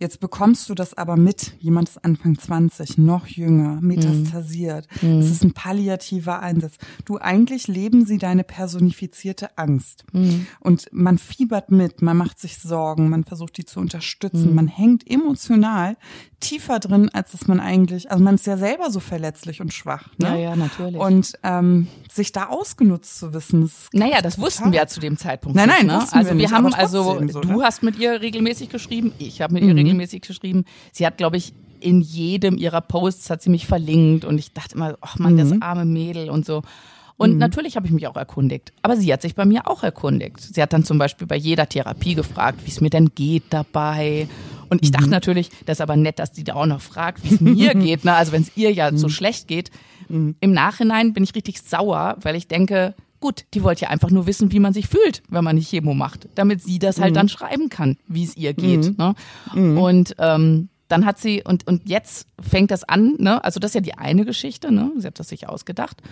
[0.00, 4.88] Jetzt bekommst du das aber mit, jemand ist Anfang 20, noch jünger, metastasiert.
[5.00, 5.18] Mhm.
[5.20, 6.78] Es ist ein palliativer Einsatz.
[7.04, 10.04] Du, eigentlich leben sie deine personifizierte Angst.
[10.12, 10.46] Mhm.
[10.58, 13.84] Und man fiebert mit, man macht sich Sorgen, man versucht die zu Mhm.
[14.14, 15.96] Unterstützen, man hängt emotional
[16.40, 20.08] tiefer drin, als dass man eigentlich, also man ist ja selber so verletzlich und schwach.
[20.18, 20.28] Ne?
[20.28, 21.00] Ja, ja, natürlich.
[21.00, 25.00] Und ähm, sich da ausgenutzt zu wissen, das Naja, das wussten total- wir ja zu
[25.00, 25.78] dem Zeitpunkt Nein, nicht.
[25.78, 26.02] nein, ne?
[26.02, 27.56] wussten Also wir nicht, haben also, so, du ne?
[27.56, 27.62] Mhm.
[27.62, 30.64] hast mit ihr regelmäßig geschrieben, ich habe mit ihr regelmäßig geschrieben.
[30.92, 34.74] Sie hat, glaube ich, in jedem ihrer Posts hat sie mich verlinkt und ich dachte
[34.74, 35.38] immer, ach man, Mhm.
[35.38, 36.62] das arme Mädel und so.
[37.20, 38.72] Und natürlich habe ich mich auch erkundigt.
[38.82, 40.40] Aber sie hat sich bei mir auch erkundigt.
[40.40, 44.26] Sie hat dann zum Beispiel bei jeder Therapie gefragt, wie es mir denn geht dabei.
[44.70, 45.10] Und ich dachte Mhm.
[45.10, 48.04] natürlich, das ist aber nett, dass die da auch noch fragt, wie es mir geht.
[48.04, 48.14] Ne?
[48.14, 49.10] Also wenn es ihr ja so Mhm.
[49.10, 49.70] schlecht geht.
[50.08, 54.26] Im Nachhinein bin ich richtig sauer, weil ich denke, gut, die wollte ja einfach nur
[54.26, 57.02] wissen, wie man sich fühlt, wenn man eine Chemo macht, damit sie das Mhm.
[57.02, 58.96] halt dann schreiben kann, wie es ihr geht.
[58.98, 59.14] Ne?
[59.54, 63.42] Und ähm, dann hat sie, und, und jetzt fängt das an, ne?
[63.44, 64.90] also das ist ja die eine Geschichte, ne?
[64.96, 66.02] sie hat das sich ausgedacht.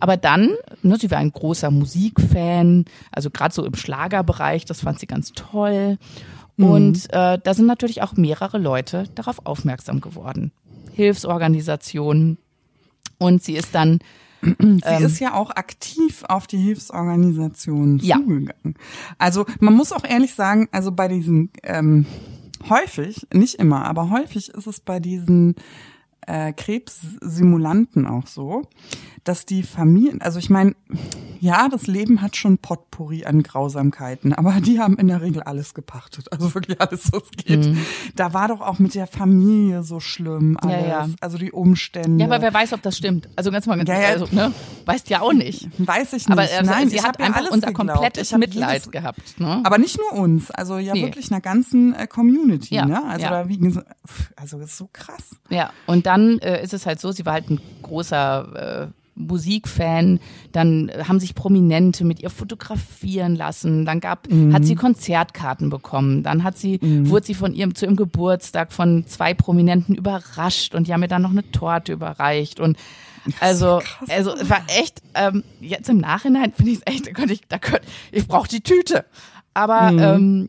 [0.00, 0.50] Aber dann,
[0.82, 5.32] ne, sie war ein großer Musikfan, also gerade so im Schlagerbereich, das fand sie ganz
[5.32, 5.98] toll.
[6.58, 10.52] Und äh, da sind natürlich auch mehrere Leute darauf aufmerksam geworden.
[10.92, 12.38] Hilfsorganisationen.
[13.18, 13.98] Und sie ist dann
[14.42, 18.16] Sie ist ja auch aktiv auf die Hilfsorganisationen Ja.
[18.16, 18.74] zugegangen.
[19.16, 22.06] Also man muss auch ehrlich sagen, also bei diesen ähm,
[22.68, 25.54] häufig, nicht immer, aber häufig ist es bei diesen
[26.26, 28.62] äh, Krebssimulanten auch so,
[29.24, 30.74] dass die Familien, also ich meine,
[31.40, 35.74] ja, das Leben hat schon Potpourri an Grausamkeiten, aber die haben in der Regel alles
[35.74, 37.66] gepachtet, also wirklich alles, was geht.
[37.66, 37.78] Mhm.
[38.16, 41.08] Da war doch auch mit der Familie so schlimm alles, Ja, ja.
[41.20, 42.24] also die Umstände.
[42.24, 43.28] Ja, aber wer weiß, ob das stimmt.
[43.36, 44.08] Also ganz mal, ganz, Ja, ja.
[44.08, 44.52] also, ne,
[44.86, 45.68] weißt ja auch nicht.
[45.78, 46.30] Weiß ich nicht.
[46.30, 47.90] Aber also, Nein, sie hat einfach alles unser geglaubt.
[47.90, 49.40] komplettes Mitleid jedes- gehabt.
[49.40, 49.60] Ne?
[49.64, 51.02] Aber nicht nur uns, also ja Nee.
[51.02, 53.02] wirklich einer ganzen äh, Community, ne?
[53.08, 55.36] Also da wie gesagt, pff, also das ist so krass.
[55.48, 60.20] Ja, und dann äh, ist es halt so, sie war halt ein großer äh, Musikfan,
[60.52, 66.22] dann äh, haben sich Prominente mit ihr fotografieren lassen, dann gab, hat sie Konzertkarten bekommen,
[66.22, 70.86] dann hat sie, wurde sie von ihrem, zu ihrem Geburtstag von zwei Prominenten überrascht und
[70.86, 72.60] die haben ihr dann noch eine Torte überreicht.
[72.60, 72.76] Und
[73.40, 74.10] also, krass.
[74.10, 77.40] also es war echt, ähm, jetzt im Nachhinein finde ich es echt, da könnte ich,
[77.48, 79.04] da könnte, ich brauche die Tüte.
[79.54, 80.48] Aber ähm,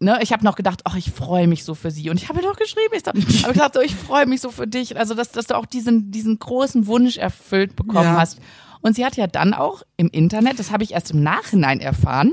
[0.00, 2.10] ne, ich habe noch gedacht, ach, ich freue mich so für sie.
[2.10, 3.06] Und ich habe ihr doch geschrieben, ich
[3.44, 4.96] habe gedacht, oh, ich freue mich so für dich.
[4.96, 8.16] Also, dass, dass du auch diesen, diesen großen Wunsch erfüllt bekommen Ja.
[8.20, 8.38] hast.
[8.82, 12.32] Und sie hat ja dann auch im Internet, das habe ich erst im Nachhinein erfahren,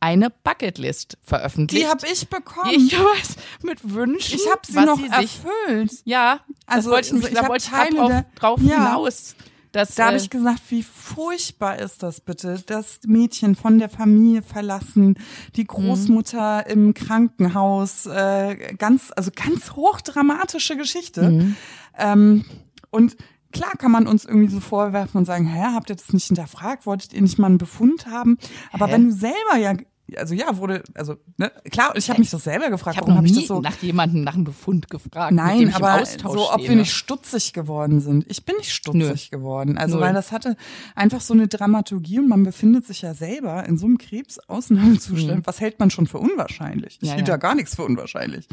[0.00, 1.82] eine Bucketlist veröffentlicht.
[1.84, 2.70] Die habe ich bekommen.
[2.70, 4.36] ich weiß, mit Wünschen.
[4.36, 5.92] Ich habe sie noch sie sich, erfüllt.
[6.04, 8.76] Ja, Also, wollte ich, mich, ich da wollte ich drauf, drauf Ja.
[8.76, 9.34] hinaus.
[9.72, 13.88] Dass, Da habe äh, ich gesagt, wie furchtbar ist das bitte, das Mädchen von der
[13.88, 15.18] Familie verlassen,
[15.56, 21.54] die Großmutter im Krankenhaus, äh, ganz, also ganz hochdramatische Geschichte.
[21.96, 22.44] Ähm,
[22.90, 23.16] und
[23.52, 26.86] klar kann man uns irgendwie so vorwerfen und sagen, hä, habt ihr das nicht hinterfragt?
[26.86, 28.38] Wolltet ihr nicht mal einen Befund haben?
[28.72, 28.92] Aber Hä?
[28.92, 29.74] wenn du selber ja
[30.16, 33.18] also ja, wurde, also ne, klar, ich habe mich das selber gefragt, Ich habe warum
[33.18, 35.32] habe ich das so nach jemandem nach einem Befund gefragt.
[35.32, 38.24] mit dem Nein, aber so, ob wir nicht stutzig geworden sind.
[38.28, 39.76] Ich bin nicht stutzig geworden.
[39.76, 40.06] Also, Null.
[40.06, 40.56] weil das hatte
[40.94, 45.46] einfach so eine Dramaturgie und man befindet sich ja selber in so einem Krebsausnahmezustand.
[45.46, 46.98] Was hält man schon für unwahrscheinlich?
[47.00, 47.08] Ich Mhm.
[47.08, 47.34] Ja, hielt ja.
[47.34, 48.48] da gar nichts für unwahrscheinlich.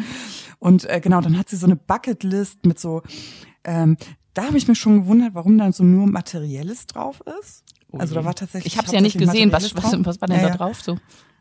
[0.60, 3.02] Und äh, genau, dann hat sie so eine Bucketlist mit so,
[3.64, 3.98] ähm,
[4.34, 7.64] da habe ich mich schon gewundert, warum da so nur Materielles drauf ist.
[7.98, 8.74] Also da war tatsächlich.
[8.74, 9.52] Ich habe es ja nicht gesehen.
[9.54, 10.98] Was, was, was war denn Ja, da drauf so?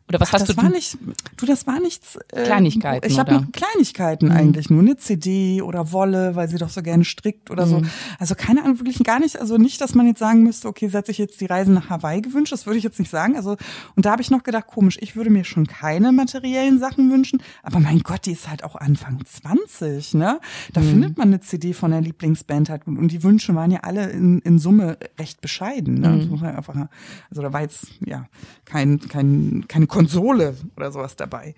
[0.08, 0.62] Oder was Ach, hast das du?
[0.62, 0.98] war nicht,
[1.38, 2.18] du, das war nichts.
[2.32, 6.68] Äh, Kleinigkeiten, Ich habe noch Kleinigkeiten eigentlich, nur eine CD oder Wolle, weil sie doch
[6.68, 7.80] so gerne strickt oder so.
[8.18, 9.40] Also keine Ahnung, wirklich gar nicht.
[9.40, 11.88] Also nicht, dass man jetzt sagen müsste, okay, sie hat sich jetzt die Reise nach
[11.88, 12.52] Hawaii gewünscht.
[12.52, 13.34] Das würde ich jetzt nicht sagen.
[13.36, 13.56] Also
[13.96, 17.42] und da habe ich noch gedacht, komisch, ich würde mir schon keine materiellen Sachen wünschen.
[17.62, 20.38] Aber mein Gott, die ist halt auch Anfang 20, ne?
[20.74, 24.10] Da findet man eine CD von der Lieblingsband halt und die Wünsche waren ja alle
[24.10, 26.00] in, in Summe recht bescheiden.
[26.00, 26.28] Ne?
[26.42, 26.88] Einfach,
[27.30, 28.26] also da war jetzt ja
[28.64, 31.54] kein, kein, keine Konsole oder sowas dabei.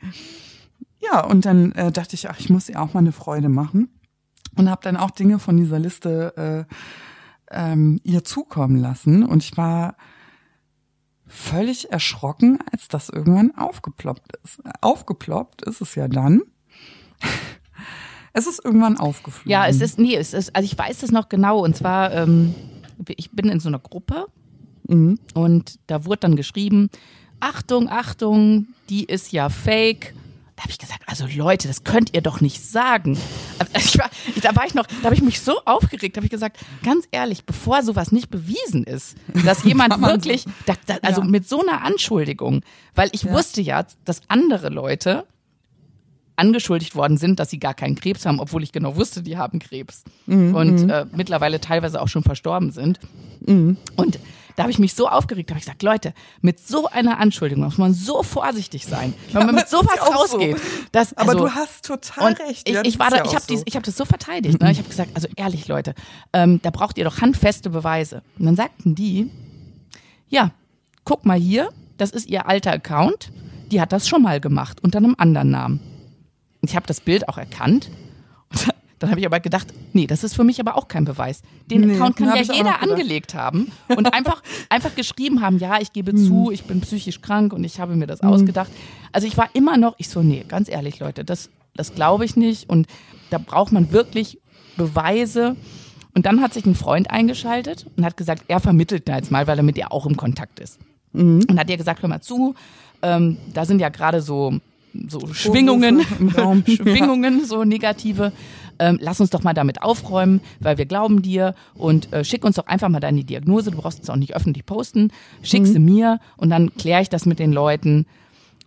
[1.00, 3.88] Ja, und dann äh, dachte ich, ach, ich muss ihr auch mal eine Freude machen
[4.56, 6.74] und habe dann auch Dinge von dieser Liste äh,
[7.50, 9.96] ähm, ihr zukommen lassen und ich war
[11.26, 14.62] völlig erschrocken, als das irgendwann aufgeploppt ist.
[14.80, 16.42] Aufgeploppt ist es ja dann.
[18.32, 19.50] es ist irgendwann aufgeflogen.
[19.50, 21.64] Ja, es ist, nee, es ist, also ich weiß es noch genau.
[21.64, 22.54] Und zwar, ähm,
[23.08, 24.26] ich bin in so einer Gruppe
[24.88, 25.18] Mhm.
[25.34, 26.90] und da wurde dann geschrieben,
[27.40, 30.14] Achtung, Achtung, die ist ja fake.
[30.56, 33.18] Da habe ich gesagt, also Leute, das könnt ihr doch nicht sagen.
[33.58, 34.08] Also ich war,
[34.40, 37.44] da war ich noch, da habe ich mich so aufgeregt, habe ich gesagt, ganz ehrlich,
[37.44, 41.26] bevor sowas nicht bewiesen ist, dass jemand wirklich, da, da, also Ja.
[41.26, 42.62] mit so einer Anschuldigung,
[42.94, 43.32] weil ich Ja.
[43.32, 45.26] wusste ja, dass andere Leute
[46.36, 49.58] angeschuldigt worden sind, dass sie gar keinen Krebs haben, obwohl ich genau wusste, die haben
[49.58, 52.98] Krebs Mhm, und äh, mittlerweile teilweise auch schon verstorben sind.
[53.46, 53.76] Mhm.
[53.96, 54.18] Und
[54.56, 57.64] da habe ich mich so aufgeregt, da habe ich gesagt, Leute, mit so einer Anschuldigung
[57.64, 60.58] muss man so vorsichtig sein, wenn man aber mit sowas ja rausgeht.
[60.58, 60.64] so.
[60.92, 62.68] Das, Aber also, du hast total recht.
[62.68, 63.62] Ich, ja, ich war ist da, ja ich habe so.
[63.64, 64.60] ich habe das so verteidigt.
[64.60, 64.72] Ne?
[64.72, 65.94] Ich habe gesagt, also ehrlich, Leute,
[66.32, 68.22] ähm, da braucht ihr doch handfeste Beweise.
[68.38, 69.30] Und dann sagten die,
[70.28, 70.52] ja,
[71.04, 73.30] guck mal hier, das ist ihr alter Account.
[73.70, 75.80] Die hat das schon mal gemacht unter einem anderen Namen.
[76.62, 77.90] Und ich habe das Bild auch erkannt.
[78.98, 81.42] Dann habe ich aber gedacht, nee, das ist für mich aber auch kein Beweis.
[81.66, 85.92] Den Nee, Account kann ja jeder angelegt haben und einfach, einfach geschrieben haben, ja, ich
[85.92, 88.70] gebe zu, ich bin psychisch krank und ich habe mir das ausgedacht.
[89.12, 92.36] Also ich war immer noch, ich so, nee, ganz ehrlich, Leute, das, das glaube ich
[92.36, 92.70] nicht.
[92.70, 92.86] Und
[93.30, 94.38] da braucht man wirklich
[94.78, 95.56] Beweise.
[96.14, 99.46] Und dann hat sich ein Freund eingeschaltet und hat gesagt, er vermittelt da jetzt mal,
[99.46, 100.78] weil er mit ihr auch im Kontakt ist.
[101.48, 102.54] Und hat ihr gesagt, hör mal zu,
[103.02, 104.54] ähm, da sind ja gerade so,
[105.08, 106.00] so Schwingungen.
[106.66, 108.32] Schwingungen, so negative.
[108.78, 112.56] Ähm, lass uns doch mal damit aufräumen, weil wir glauben dir und äh, schick uns
[112.56, 113.70] doch einfach mal deine Diagnose.
[113.70, 115.10] Du brauchst es auch nicht öffentlich posten.
[115.42, 115.66] Schick Mhm.
[115.66, 118.06] sie mir und dann kläre ich das mit den Leuten.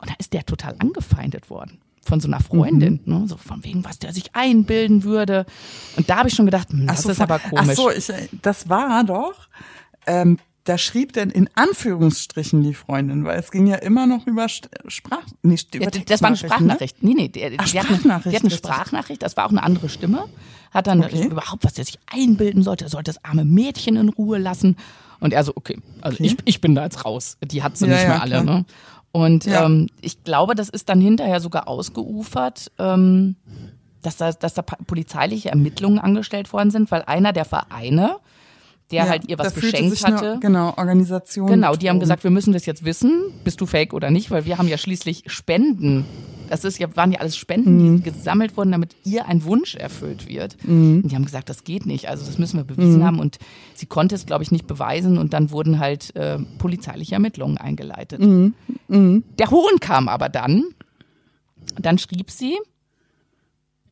[0.02, 3.14] Und da ist der total angefeindet worden von so einer Freundin, Mhm.
[3.14, 3.28] ne?
[3.28, 5.46] so von wegen, was der sich einbilden würde.
[5.98, 7.68] Und da habe ich schon gedacht, hm, das so, ist aber komisch.
[7.70, 9.36] Ach so, ich, äh, das war doch,
[10.08, 14.48] ähm, da schrieb denn in Anführungsstrichen die Freundin, weil es ging ja immer noch über
[14.50, 17.04] Sprach, nicht über Ja, das war eine Textnachrichten, Sprachnachricht.
[17.04, 18.52] Nee, nee, der, Ach, die, hat eine, Sprachnachricht, die hat eine.
[18.52, 20.26] Sprachnachricht, das war auch eine andere Stimme.
[20.72, 21.26] Hat dann Okay.
[21.28, 24.76] überhaupt, was der sich einbilden sollte, er sollte das arme Mädchen in Ruhe lassen.
[25.20, 26.26] Und er so, okay, also Okay.
[26.28, 27.38] ich, ich bin da jetzt raus.
[27.44, 28.42] Die hat sie Ja, nicht ja, mehr alle.
[28.42, 28.44] klar.
[28.44, 28.66] Ne?
[29.12, 29.66] Und Ja.
[29.66, 33.36] ähm, ich glaube, das ist dann hinterher sogar ausgeufert, ähm,
[34.02, 38.18] dass da, dass da polizeiliche Ermittlungen angestellt worden sind, weil einer der Vereine,
[38.92, 41.48] der Ja, halt ihr was geschenkt sich eine, hatte, Genau, Organisation.
[41.48, 43.12] Genau, die haben gesagt, wir müssen das jetzt wissen,
[43.44, 46.06] bist du fake oder nicht, weil wir haben ja schließlich Spenden.
[46.50, 47.98] Das ist ja, waren ja alles Spenden, Mhm.
[48.04, 50.58] die gesammelt wurden, damit ihr ein Wunsch erfüllt wird.
[50.68, 52.10] Und die haben gesagt, das geht nicht.
[52.10, 53.04] Also das müssen wir bewiesen Mhm.
[53.06, 53.20] haben.
[53.20, 53.38] Und
[53.76, 55.20] sie konnte es, glaube ich, nicht beweisen.
[55.20, 58.20] Und dann wurden halt äh, polizeiliche Ermittlungen eingeleitet.
[58.22, 58.54] Mhm.
[58.88, 60.64] Der Hohn kam aber dann.
[61.80, 62.58] Dann schrieb sie,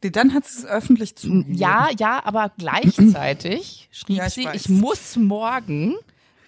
[0.01, 1.55] Dann hat sie es öffentlich zugegeben.
[1.55, 4.55] ja, ja, aber gleichzeitig schrieb Ja, ich sie, weiß.
[4.55, 5.95] ich muss morgen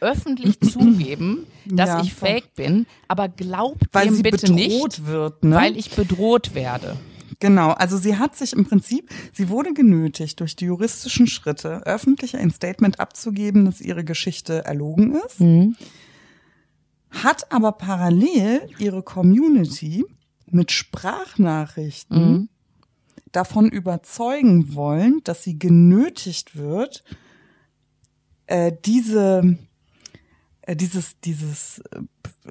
[0.01, 5.05] öffentlich zugeben, dass Ja, ich fake bin, aber glaubt weil dem sie bitte bedroht nicht,
[5.05, 5.55] wird, ne?
[5.55, 6.95] weil ich bedroht werde.
[7.41, 12.35] Genau, also sie hat sich im Prinzip, sie wurde genötigt, durch die juristischen Schritte öffentlich
[12.35, 15.39] ein Statement abzugeben, dass ihre Geschichte erlogen ist,
[17.11, 20.05] hat aber parallel ihre Community
[20.51, 22.49] mit Sprachnachrichten
[23.31, 27.03] davon überzeugen wollen, dass sie genötigt wird,
[28.47, 29.57] äh, diese
[30.61, 32.01] äh, dieses dieses äh,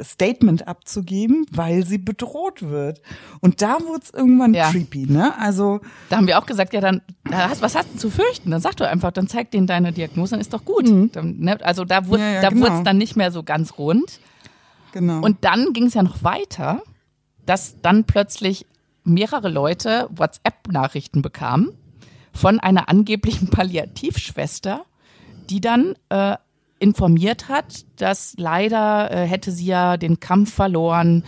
[0.04, 3.00] Statement abzugeben, weil sie bedroht wird.
[3.40, 4.70] Und da wurde es irgendwann Ja.
[4.70, 5.36] creepy, ne?
[5.38, 8.50] Also Da haben wir auch gesagt, ja dann, was hast du zu fürchten?
[8.52, 10.86] Dann sag doch einfach, dann zeig denen deine Diagnose, dann ist doch gut.
[11.16, 12.28] Dann, ne, also da wurde Mhm.
[12.28, 12.66] Ja, ja, da genau.
[12.66, 14.20] wurde es dann nicht mehr so ganz rund.
[14.92, 15.20] genau.
[15.20, 16.82] Und dann ging es ja noch weiter,
[17.44, 18.66] dass dann plötzlich
[19.08, 21.70] mehrere Leute WhatsApp-Nachrichten bekamen
[22.32, 24.84] von einer angeblichen Palliativschwester,
[25.50, 26.36] die dann äh,
[26.78, 31.24] informiert hat, dass leider äh, hätte sie ja den Kampf verloren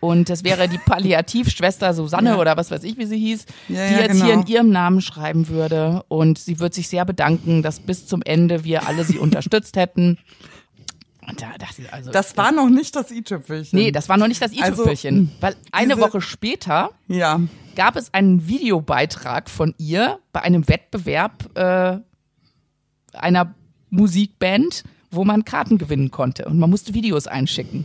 [0.00, 2.38] und es wäre die Palliativschwester Susanne Ja.
[2.38, 4.24] oder was weiß ich, wie sie hieß, Ja, die ja, jetzt genau.
[4.26, 8.22] hier in ihrem Namen schreiben würde und sie wird sich sehr bedanken, dass bis zum
[8.22, 10.18] Ende wir alle sie unterstützt hätten.
[11.36, 11.46] Da
[11.78, 13.78] ich, also das war noch nicht das i-Tüpfelchen.
[13.78, 15.30] Nee, das war noch nicht das Also, i-Tüpfelchen.
[15.40, 17.40] weil eine diese- Woche später Ja,
[17.76, 21.98] gab es einen Videobeitrag von ihr bei einem Wettbewerb äh,
[23.14, 23.54] einer
[23.90, 26.44] Musikband, wo man Karten gewinnen konnte.
[26.46, 27.84] Und man musste Videos einschicken.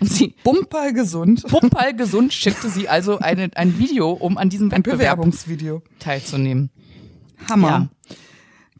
[0.00, 1.44] Und sie, Bumper gesund.
[1.46, 5.82] Pumpal gesund, schickte sie also eine, ein Video, um an diesem Wettbewerb Bewerbungsvideo.
[6.00, 6.70] teilzunehmen.
[7.48, 7.68] Hammer.
[7.68, 7.88] Ja.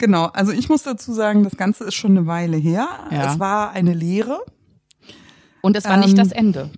[0.05, 2.87] Genau, also ich muss dazu sagen, das Ganze ist schon eine Weile her.
[3.11, 3.33] Ja.
[3.33, 4.45] Es war eine Lehre
[5.63, 6.69] Und es war Ähm, nicht das Ende.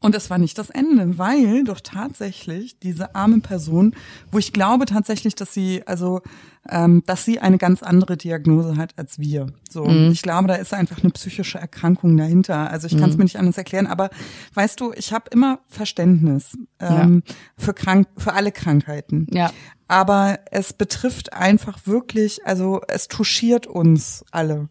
[0.00, 3.94] Und es war nicht das Ende, weil doch tatsächlich diese arme Person,
[4.30, 6.20] wo ich glaube tatsächlich, dass sie, also,
[6.68, 9.46] ähm, dass sie eine ganz andere Diagnose hat als wir.
[9.70, 10.10] So, Mhm.
[10.12, 12.70] ich glaube, da ist einfach eine psychische Erkrankung dahinter.
[12.70, 13.18] Also ich kann es Mhm.
[13.20, 14.10] mir nicht anders erklären, aber
[14.54, 17.22] weißt du, ich habe immer Verständnis ähm,
[17.56, 19.26] für krank, für alle Krankheiten.
[19.32, 19.50] Ja.
[19.88, 24.68] aber es betrifft einfach wirklich, also es touchiert uns alle.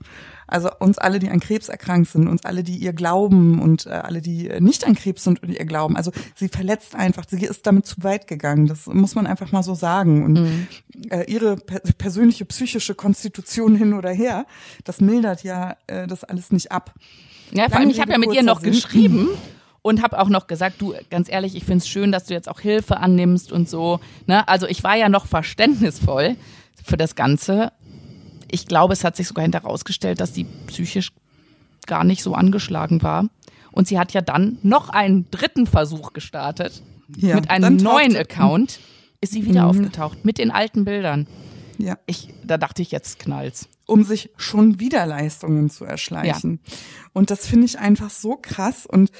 [0.47, 3.89] Also uns alle, die an Krebs erkrankt sind, uns alle, die ihr glauben und äh,
[3.89, 5.95] alle, die äh, nicht an Krebs sind und ihr glauben.
[5.97, 8.67] Also sie verletzt einfach, sie ist damit zu weit gegangen.
[8.67, 10.23] Das muss man einfach mal so sagen.
[10.23, 10.67] Und Mhm.
[11.09, 14.45] äh, ihre per persönliche psychische Konstitution hin oder her,
[14.83, 16.93] das mildert ja äh, das alles nicht ab.
[17.51, 18.71] Ja, vor allem, ich habe ja mit ihr noch Sinn.
[18.71, 19.29] geschrieben
[19.81, 22.59] und habe auch noch gesagt, du, ganz ehrlich, ich find's schön, dass du jetzt auch
[22.59, 23.99] Hilfe annimmst und so.
[24.25, 24.47] Ne?
[24.47, 26.35] Also ich war ja noch verständnisvoll
[26.83, 27.71] für das Ganze.
[28.55, 31.11] Ich glaube, es hat sich sogar hinterher rausgestellt, dass sie psychisch
[31.87, 33.27] gar nicht so angeschlagen war.
[33.73, 36.81] Und sie hat ja dann noch einen dritten Versuch gestartet.
[37.17, 38.79] Ja, mit einem neuen Account
[39.19, 39.69] ist sie wieder Mhm.
[39.69, 41.27] aufgetaucht, mit den alten Bildern.
[41.77, 41.97] Ja.
[42.05, 43.67] Ich, da dachte ich, jetzt knallt's.
[43.87, 46.59] um sich schon wieder Leistungen zu erschleichen.
[47.13, 49.11] Und das finde ich einfach so krass und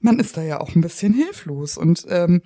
[0.00, 2.40] man ist da ja auch ein bisschen hilflos und ähm,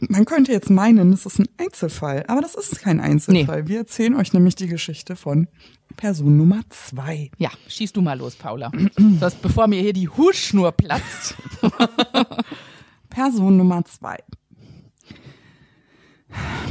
[0.00, 3.68] man könnte jetzt meinen, es ist ein Einzelfall, aber das ist kein Einzelfall.
[3.68, 5.48] Wir erzählen euch nämlich die Geschichte von
[5.96, 7.30] Person Nummer zwei.
[7.38, 8.72] Ja, schieß du mal los, Paula.
[8.96, 11.36] Sonst, bevor mir hier die Hutschnur platzt.
[13.08, 14.18] Person Nummer zwei.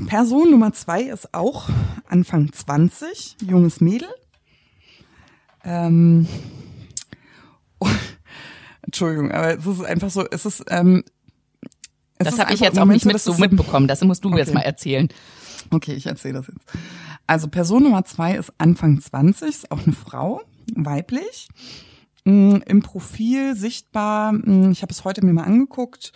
[0.08, 1.70] Person Nummer zwei ist auch
[2.08, 4.10] Anfang 20, junges Mädel.
[5.64, 6.28] Ähm,
[7.80, 7.88] oh,
[8.82, 11.04] Entschuldigung, aber es ist einfach so, es ist, ähm,
[12.18, 13.88] es Das habe ich jetzt auch nicht mit so mitbekommen.
[13.88, 14.56] Das musst du jetzt Okay.
[14.58, 15.10] mal erzählen.
[15.72, 16.66] Okay, ich erzähle das jetzt.
[17.28, 20.42] Also Person Nummer zwei ist Anfang 20, ist auch eine Frau,
[20.76, 21.48] weiblich.
[22.26, 26.12] Mm, Im Profil sichtbar, mm, ich habe es heute mir mal angeguckt,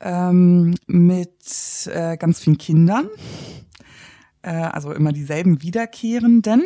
[0.00, 3.08] ähm, mit äh, ganz vielen Kindern.
[4.42, 6.64] Äh, also immer dieselben Wiederkehrenden.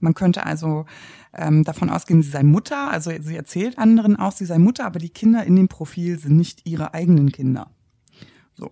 [0.00, 0.86] Man könnte also
[1.34, 2.90] ähm, davon ausgehen, sie sei Mutter.
[2.90, 6.36] Also sie erzählt anderen auch, sie sei Mutter, aber die Kinder in dem Profil sind
[6.36, 7.70] nicht ihre eigenen Kinder.
[8.54, 8.70] So.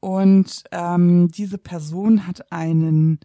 [0.00, 3.18] Und ähm, diese Person hat einen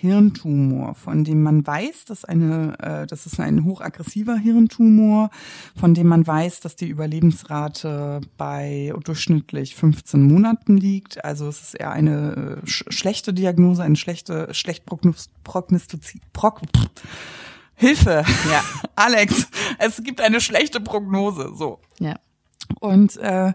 [0.00, 5.28] Hirntumor, von dem man weiß, dass eine, äh, das ist ein hochaggressiver Hirntumor,
[5.76, 11.22] von dem man weiß, dass die Überlebensrate bei durchschnittlich 15 Monaten liegt.
[11.22, 16.24] Also es ist eher eine äh, sch schlechte Diagnose, eine schlechte, schlecht prognos prognostiziert.
[16.32, 16.62] Prog
[17.80, 18.62] Hilfe, Ja.
[18.94, 21.52] Alex, es gibt eine schlechte Prognose.
[21.54, 21.80] So.
[21.98, 22.16] Ja.
[22.78, 23.54] Und äh,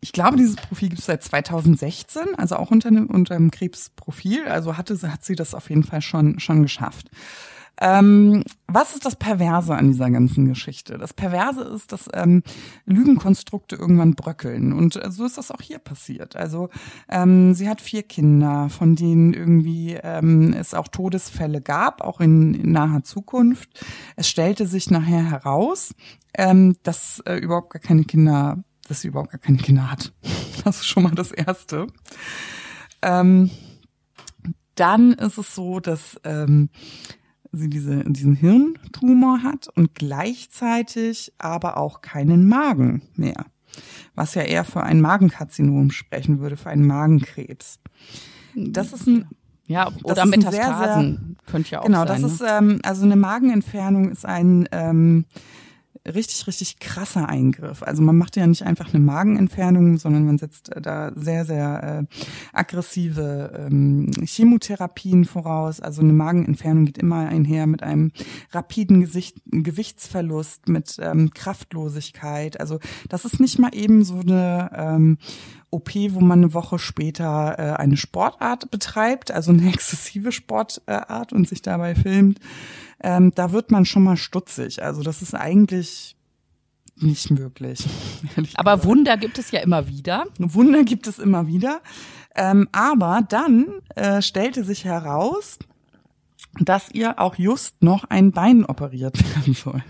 [0.00, 4.48] ich glaube, dieses Profil gibt es seit 2016, also auch unter einem, unter einem Krebsprofil.
[4.48, 7.08] Also hatte, hat sie das auf jeden Fall schon, schon geschafft.
[7.80, 10.96] Ähm, was ist das Perverse an dieser ganzen Geschichte?
[10.96, 12.42] Das Perverse ist, dass ähm,
[12.86, 14.72] Lügenkonstrukte irgendwann bröckeln.
[14.72, 16.36] Und äh, so ist das auch hier passiert.
[16.36, 16.70] Also
[17.08, 22.54] ähm, sie hat vier Kinder, von denen irgendwie ähm, es auch Todesfälle gab, auch in,
[22.54, 23.84] in naher Zukunft.
[24.16, 25.94] Es stellte sich nachher heraus,
[26.34, 30.12] ähm, dass äh, überhaupt gar keine Kinder, dass sie überhaupt gar keine Kinder hat.
[30.64, 31.86] Das ist schon mal das Erste.
[33.00, 33.50] Ähm,
[34.74, 36.70] dann ist es so, dass ähm,
[37.52, 43.46] sie diese, diesen Hirntumor hat und gleichzeitig aber auch keinen Magen mehr.
[44.14, 47.78] Was ja eher für ein Magenkarzinom sprechen würde, für einen Magenkrebs.
[48.54, 49.26] Das ist ein,
[49.66, 52.22] Ja, Das oder ist ein sehr, Metastasen könnte ja auch genau, sein.
[52.22, 52.48] das ist, ne?
[52.50, 55.26] ähm, also eine Magenentfernung ist ein, ähm,
[56.14, 57.82] richtig, richtig krasser Eingriff.
[57.82, 62.06] Also man macht ja nicht einfach eine Magenentfernung, sondern man setzt äh, da sehr, sehr
[62.10, 62.16] äh,
[62.52, 65.80] aggressive ähm, Chemotherapien voraus.
[65.80, 68.12] Also eine Magenentfernung geht immer einher mit einem
[68.52, 72.60] rapiden Gesicht, Gewichtsverlust, mit ähm, Kraftlosigkeit.
[72.60, 72.78] Also
[73.08, 75.18] das ist nicht mal eben so eine ähm,
[75.76, 81.48] OP, wo man eine Woche später äh, eine Sportart betreibt, also eine exzessive Sportart und
[81.48, 82.40] sich dabei filmt,
[83.02, 84.82] ähm, da wird man schon mal stutzig.
[84.82, 86.16] Also das ist eigentlich
[86.96, 87.84] nicht möglich.
[88.54, 88.84] Aber gesagt.
[88.84, 90.24] Wunder gibt es ja immer wieder.
[90.38, 91.82] Wunder gibt es immer wieder.
[92.34, 95.58] Ähm, aber dann äh, stellte sich heraus,
[96.60, 99.82] dass ihr auch just noch ein Bein operiert werden soll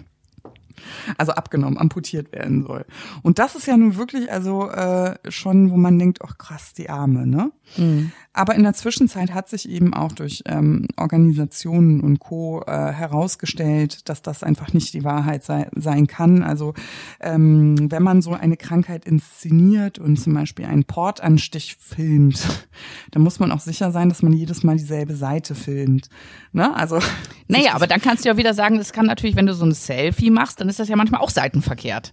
[1.18, 2.84] also abgenommen, amputiert werden soll.
[3.22, 6.90] Und das ist ja nun wirklich also äh, schon, wo man denkt, ach krass, die
[6.90, 7.52] Arme, ne?
[7.76, 8.12] Mhm.
[8.32, 12.62] Aber in der Zwischenzeit hat sich eben auch durch ähm, Organisationen und Co.
[12.66, 16.42] Äh, herausgestellt, dass das einfach nicht die Wahrheit sei, sein kann.
[16.42, 16.74] Also
[17.20, 22.46] ähm, wenn man so eine Krankheit inszeniert und zum Beispiel einen Portanstich filmt,
[23.10, 26.10] dann muss man auch sicher sein, dass man jedes Mal dieselbe Seite filmt.
[26.52, 26.74] Ne?
[26.76, 26.98] Also
[27.48, 29.72] naja, aber dann kannst du ja wieder sagen, das kann natürlich, wenn du so ein
[29.72, 32.12] Selfie machst, dann ist das ja manchmal auch seitenverkehrt.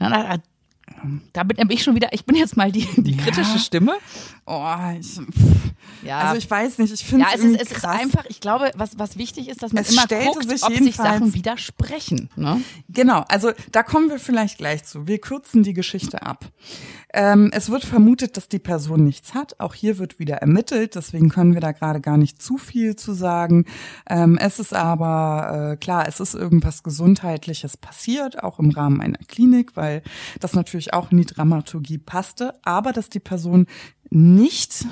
[0.00, 0.38] Na,
[1.32, 3.94] da bin ich schon wieder, ich bin jetzt mal die, die kritische Stimme.
[4.46, 5.18] Oh, ich,
[6.02, 6.18] ja.
[6.18, 8.98] Also ich weiß nicht, ich finde ja, es ist, es ist einfach, ich glaube, was,
[8.98, 12.28] was wichtig ist, dass man es immer guckt, sich ob sich Sachen widersprechen.
[12.36, 12.60] Ne?
[12.90, 15.06] Genau, also da kommen wir vielleicht gleich zu.
[15.06, 16.44] Wir kürzen die Geschichte ab.
[17.14, 19.60] Ähm, es wird vermutet, dass die Person nichts hat.
[19.60, 23.14] Auch hier wird wieder ermittelt, deswegen können wir da gerade gar nicht zu viel zu
[23.14, 23.64] sagen.
[24.10, 29.18] Ähm, es ist aber äh, klar, es ist irgendwas Gesundheitliches passiert, auch im Rahmen einer
[29.28, 30.02] Klinik, weil
[30.40, 33.66] das natürlich auch in die Dramaturgie passte, aber dass die Person
[34.14, 34.86] nicht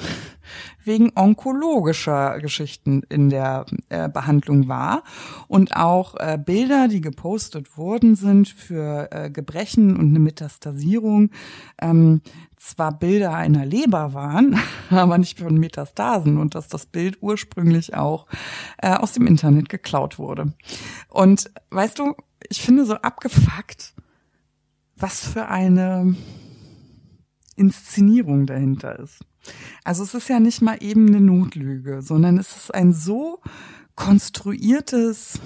[0.85, 5.05] wegen onkologischer Geschichten in der äh, Behandlung war
[5.49, 11.31] und auch äh, Bilder, die gepostet worden sind für äh, Gebrechen und eine Metastasierung,
[11.81, 12.21] ähm,
[12.57, 14.59] zwar Bilder einer Leber waren,
[14.91, 18.27] aber nicht von Metastasen und dass das Bild ursprünglich auch
[18.79, 20.53] äh, aus dem Internet geklaut wurde.
[21.09, 22.15] Und weißt du,
[22.49, 23.95] ich finde so abgefuckt,
[24.97, 26.17] was für eine
[27.57, 29.21] Inszenierung dahinter ist.
[29.85, 33.41] Also es ist ja nicht mal eben eine Notlüge, sondern es ist ein so
[33.97, 35.41] konstruiertes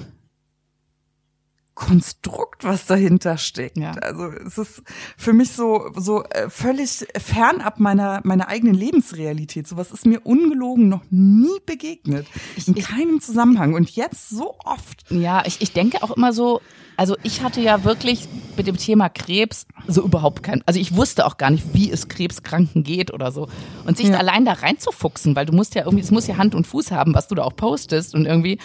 [1.77, 3.77] Konstrukt, was dahinter steckt.
[3.77, 3.93] Ja.
[3.93, 4.83] Also es ist
[5.17, 9.69] für mich so so äh, völlig fernab meiner meiner eigenen Lebensrealität.
[9.69, 15.05] Sowas ist mir ungelogen noch nie begegnet ich, in keinem Zusammenhang und jetzt so oft.
[15.11, 16.63] Ja, ich, ich denke auch immer so,
[16.97, 21.27] also ich hatte ja wirklich mit dem Thema Krebs so überhaupt kein, also ich wusste
[21.27, 23.49] auch gar nicht, wie es Krebskranken geht oder so.
[23.85, 24.13] Und sich ja.
[24.13, 26.91] da allein da reinzufuchsen, weil du musst ja irgendwie, es muss ja Hand und Fuß
[26.91, 28.59] haben, was du da auch postest und irgendwie.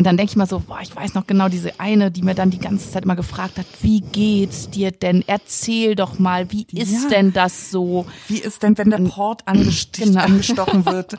[0.00, 2.34] Und dann denke ich mal so, boah, ich weiß noch genau diese eine, die mir
[2.34, 5.22] dann die ganze Zeit immer gefragt hat, wie geht's dir denn?
[5.26, 7.08] Erzähl doch mal, wie ist ja.
[7.10, 8.06] denn das so?
[8.26, 10.20] Wie ist denn, wenn der Port genau.
[10.22, 11.18] angestochen wird?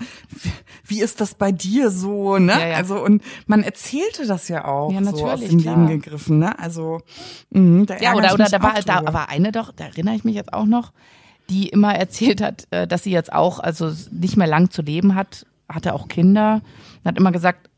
[0.84, 2.54] Wie, ist das bei dir so, ne?
[2.54, 2.76] Ja, ja.
[2.78, 5.76] Also und man erzählte das ja auch ja, so aus dem klar.
[5.76, 6.58] Leben gegriffen, ne?
[6.58, 7.02] Also
[7.52, 10.34] mh, da ja oder oder da war da war eine doch, da erinnere ich mich
[10.34, 10.92] jetzt auch noch,
[11.52, 15.14] die immer erzählt hat, äh, dass sie jetzt auch also nicht mehr lang zu leben
[15.14, 16.64] hat, hatte auch Kinder,
[17.06, 17.70] hat immer gesagt,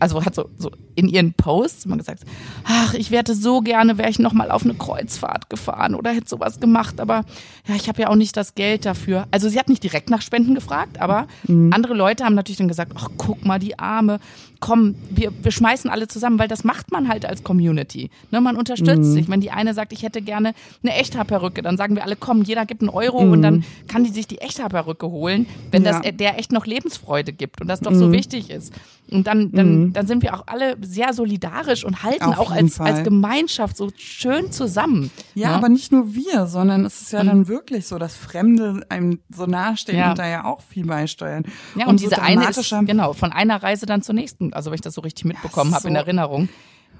[0.00, 0.70] also hat so, so
[1.00, 2.24] in ihren Posts immer gesagt,
[2.64, 6.28] ach, ich werde so gerne, wäre ich noch mal auf eine Kreuzfahrt gefahren oder hätte
[6.28, 7.24] sowas gemacht, aber
[7.66, 9.26] ja, ich habe ja auch nicht das Geld dafür.
[9.30, 11.72] Also sie hat nicht direkt nach Spenden gefragt, aber mhm.
[11.72, 14.20] andere Leute haben natürlich dann gesagt, ach, guck mal, die Arme,
[14.60, 18.10] komm, wir, wir schmeißen alle zusammen, weil das macht man halt als Community.
[18.30, 19.12] Ne, man unterstützt mhm.
[19.12, 19.28] sich.
[19.28, 22.66] Wenn die eine sagt, ich hätte gerne eine Echthaarperücke, dann sagen wir alle, komm, jeder
[22.66, 23.32] gibt einen Euro mhm.
[23.32, 26.00] und dann kann die sich die Echthaarperücke holen, wenn ja.
[26.00, 28.12] das der echt noch Lebensfreude gibt und das doch so mhm.
[28.12, 28.72] wichtig ist.
[29.10, 29.92] Und dann, dann, mhm.
[29.92, 33.90] dann sind wir auch alle sehr solidarisch und halten Auf auch als, als Gemeinschaft so
[33.96, 35.10] schön zusammen.
[35.34, 35.56] Ja, ja, ne?
[35.56, 37.28] aber nicht nur wir, sondern es ist ja mhm.
[37.28, 40.10] dann wirklich so, dass Fremde einem so nahestehen ja.
[40.10, 41.44] und da ja auch viel beisteuern.
[41.76, 44.70] Ja, und, und diese so eine ist, genau, von einer Reise dann zur nächsten, also
[44.70, 45.84] wenn ich das so richtig mitbekommen ja, so.
[45.84, 46.48] habe in Erinnerung.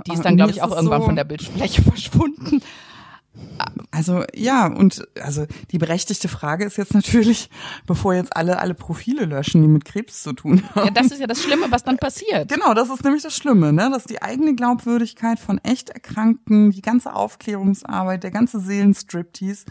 [0.06, 2.62] Die ist dann, glaube ich, auch irgendwann so von der Bildfläche verschwunden.
[3.92, 7.50] Also ja, und also die berechtigte Frage ist jetzt natürlich,
[7.86, 10.86] bevor jetzt alle alle Profile löschen, die mit Krebs zu tun haben.
[10.86, 12.50] Ja, das ist ja das Schlimme, was dann passiert.
[12.50, 13.90] Genau, das ist nämlich das Schlimme, ne?
[13.92, 19.66] dass die eigene Glaubwürdigkeit von echt Erkrankten, die ganze Aufklärungsarbeit, der ganze Seelenstriptease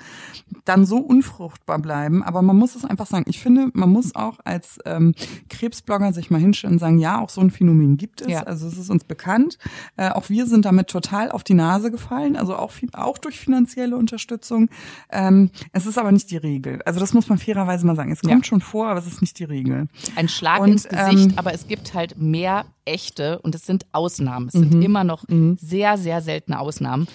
[0.65, 2.23] dann so unfruchtbar bleiben.
[2.23, 3.25] Aber man muss es einfach sagen.
[3.27, 5.15] Ich finde, man muss auch als ähm,
[5.49, 8.27] Krebsblogger sich mal hinstellen und sagen, ja, auch so ein Phänomen gibt es.
[8.27, 8.43] Ja.
[8.43, 9.57] Also es ist uns bekannt.
[9.97, 12.35] Äh, auch wir sind damit total auf die Nase gefallen.
[12.35, 14.69] Also auch auch durch finanzielle Unterstützung.
[15.11, 16.81] Ähm, es ist aber nicht die Regel.
[16.83, 18.11] Also das muss man fairerweise mal sagen.
[18.11, 18.43] Es kommt ja.
[18.43, 19.87] schon vor, aber es ist nicht die Regel.
[20.15, 23.85] Ein Schlag und, ins Gesicht, ähm, aber es gibt halt mehr echte und es sind
[23.91, 24.47] Ausnahmen.
[24.47, 24.81] Es sind mhm.
[24.83, 25.57] immer noch mhm.
[25.59, 27.07] sehr, sehr seltene Ausnahmen.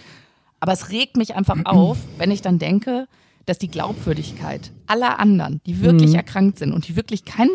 [0.58, 3.06] Aber es regt mich einfach auf, wenn ich dann denke,
[3.46, 6.16] dass die Glaubwürdigkeit aller anderen, die wirklich mhm.
[6.16, 7.48] erkrankt sind und die wirklich kein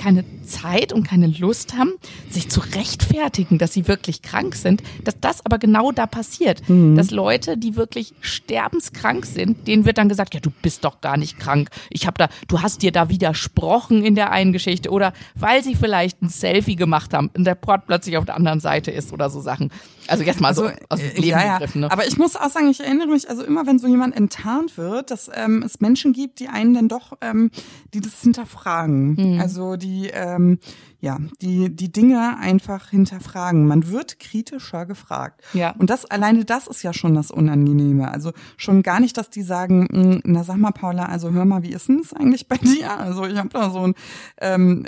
[0.00, 1.92] keine Zeit und keine Lust haben,
[2.30, 6.66] sich zu rechtfertigen, dass sie wirklich krank sind, dass das aber genau da passiert.
[6.68, 6.96] Mhm.
[6.96, 11.18] Dass Leute, die wirklich sterbenskrank sind, denen wird dann gesagt, ja, du bist doch gar
[11.18, 11.68] nicht krank.
[11.90, 15.74] Ich habe da, du hast dir da widersprochen in der einen Geschichte oder weil sie
[15.74, 19.28] vielleicht ein Selfie gemacht haben und der Port plötzlich auf der anderen Seite ist oder
[19.28, 19.70] so Sachen.
[20.08, 21.58] Also jetzt mal also, so aus dem Leben ja.
[21.58, 21.82] gegriffen.
[21.82, 21.92] Ne?
[21.92, 25.10] Aber ich muss auch sagen, ich erinnere mich, also immer wenn so jemand enttarnt wird,
[25.10, 27.50] dass ähm, es Menschen gibt, die einen dann doch, ähm,
[27.94, 29.34] die das hinterfragen.
[29.34, 29.40] Mhm.
[29.40, 30.58] Also die ähm,
[31.00, 33.66] ja, die, die Dinge einfach hinterfragen.
[33.66, 35.42] Man wird kritischer gefragt.
[35.54, 35.74] Ja.
[35.78, 38.10] Und das, alleine das ist ja schon das Unangenehme.
[38.10, 41.62] Also schon gar nicht, dass die sagen, hm, na sag mal, Paula, also hör mal,
[41.62, 42.98] wie ist denn das eigentlich bei dir?
[42.98, 43.94] Also ich habe da so ein,
[44.40, 44.86] ähm,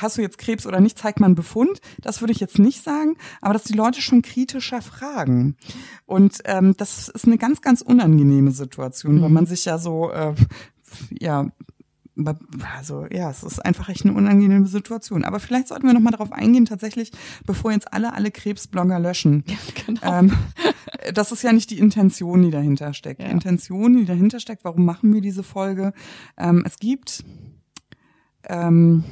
[0.00, 1.80] hast du jetzt Krebs oder nicht, zeig mal einen Befund.
[2.00, 5.56] Das würde ich jetzt nicht sagen, aber dass die Leute schon kritischer fragen.
[6.06, 9.22] Und ähm, das ist eine ganz, ganz unangenehme Situation, mhm.
[9.22, 10.34] weil man sich ja so äh,
[11.10, 11.50] ja
[12.76, 15.24] also ja, es ist einfach echt eine unangenehme Situation.
[15.24, 17.12] Aber vielleicht sollten wir noch mal darauf eingehen, tatsächlich,
[17.44, 19.44] bevor jetzt alle alle Krebsblogger löschen.
[19.46, 19.56] Ja,
[19.86, 20.00] genau.
[20.02, 20.32] Ähm,
[21.12, 23.20] das ist ja nicht die Intention, die dahinter steckt.
[23.20, 23.26] Ja.
[23.26, 25.92] Die Intention, die dahinter steckt, warum machen wir diese Folge?
[26.38, 27.24] Ähm, es gibt
[28.48, 29.04] ähm,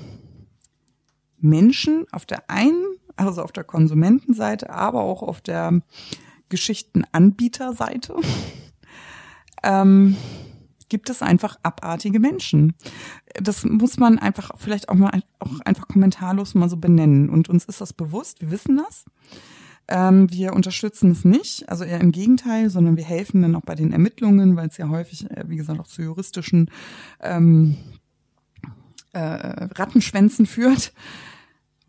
[1.38, 2.84] Menschen auf der einen,
[3.16, 5.82] also auf der Konsumentenseite, aber auch auf der
[6.48, 8.16] Geschichtenanbieterseite.
[9.62, 10.16] ähm,
[10.88, 12.74] gibt es einfach abartige Menschen.
[13.34, 17.28] Das muss man einfach vielleicht auch mal auch einfach kommentarlos mal so benennen.
[17.28, 19.04] Und uns ist das bewusst, wir wissen das.
[19.86, 23.74] Ähm, wir unterstützen es nicht, also eher im Gegenteil, sondern wir helfen dann auch bei
[23.74, 26.70] den Ermittlungen, weil es ja häufig, äh, wie gesagt, auch zu juristischen
[27.20, 27.76] ähm,
[29.12, 30.94] äh, Rattenschwänzen führt.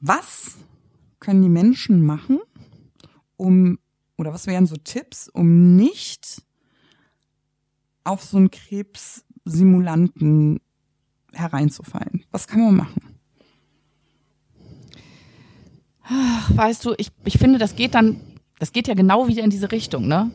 [0.01, 0.57] Was
[1.19, 2.39] können die Menschen machen,
[3.37, 3.79] um,
[4.17, 6.43] oder was wären so Tipps, um nicht
[8.05, 10.61] auf so einen Krebssimulanten
[11.33, 12.23] hereinzufallen?
[12.31, 13.15] Was kann man machen?
[16.49, 18.19] weißt du, ich, ich finde, das geht dann,
[18.59, 20.31] das geht ja genau wieder in diese Richtung, ne?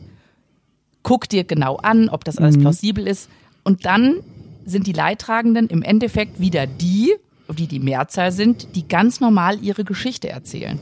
[1.03, 2.61] Guck dir genau an, ob das alles mhm.
[2.61, 3.29] plausibel ist.
[3.63, 4.17] Und dann
[4.65, 7.13] sind die Leidtragenden im Endeffekt wieder die,
[7.49, 10.79] die die Mehrzahl sind, die ganz normal ihre Geschichte erzählen.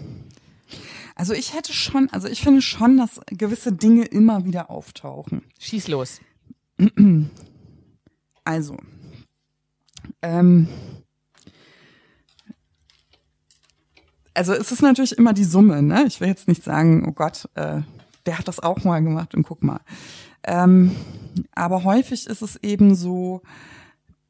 [1.16, 5.44] Also ich hätte schon, also ich finde schon, dass gewisse Dinge immer wieder auftauchen.
[5.60, 6.20] Schieß los.
[8.45, 8.77] Also,
[10.23, 10.67] ähm,
[14.34, 16.05] also es ist natürlich immer die Summe, ne?
[16.07, 17.82] Ich will jetzt nicht sagen, oh Gott, äh,
[18.25, 19.82] der hat das auch mal gemacht und guck mal.
[20.43, 20.95] Ähm,
[21.53, 23.43] aber häufig ist es eben so,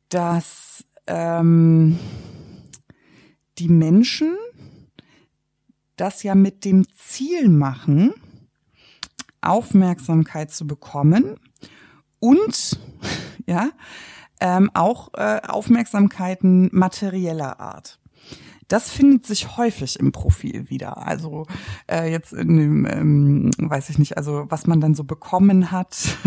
[0.10, 1.98] dass ähm,
[3.58, 4.36] die Menschen
[5.96, 8.14] das ja mit dem Ziel machen,
[9.40, 11.38] Aufmerksamkeit zu bekommen
[12.20, 12.80] und
[13.46, 13.70] ja
[14.40, 18.00] ähm, auch äh, Aufmerksamkeiten materieller Art.
[18.68, 21.06] Das findet sich häufig im Profil wieder.
[21.06, 21.48] Also
[21.90, 26.18] äh, jetzt in dem, ähm, weiß ich nicht, also was man dann so bekommen hat,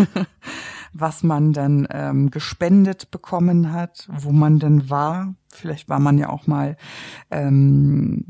[0.93, 5.35] was man dann ähm, gespendet bekommen hat, wo man denn war.
[5.55, 6.77] Vielleicht war man ja auch mal
[7.31, 8.25] ähm,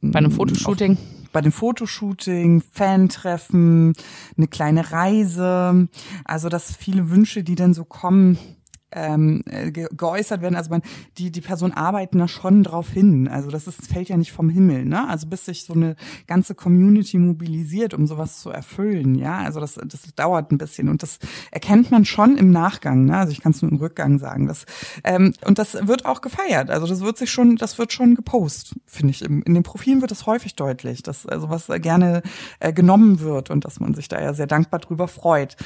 [0.00, 0.92] bei einem Fotoshooting.
[0.92, 3.94] Auf, bei dem Fotoshooting, Fantreffen,
[4.36, 5.88] eine kleine Reise.
[6.24, 8.38] Also dass viele Wünsche, die dann so kommen,
[8.92, 10.56] ähm, äh, ge geäußert werden.
[10.56, 10.82] Also man,
[11.18, 13.28] die, die Personen arbeiten da schon drauf hin.
[13.28, 15.08] Also das ist, fällt ja nicht vom Himmel, ne?
[15.08, 19.38] Also bis sich so eine ganze Community mobilisiert, um sowas zu erfüllen, ja.
[19.38, 21.18] Also das, das dauert ein bisschen und das
[21.50, 23.16] erkennt man schon im Nachgang, ne?
[23.16, 24.46] Also ich kann es nur im Rückgang sagen.
[24.46, 24.64] Das,
[25.04, 26.70] ähm, und das wird auch gefeiert.
[26.70, 29.22] Also das wird sich schon, das wird schon gepostet, finde ich.
[29.22, 32.22] In den Profilen wird das häufig deutlich, dass also was gerne
[32.58, 35.56] äh, genommen wird und dass man sich da ja sehr dankbar drüber freut.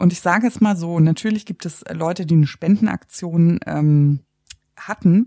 [0.00, 4.20] Und ich sage es mal so, natürlich gibt es Leute, die eine Spendenaktion ähm,
[4.74, 5.26] hatten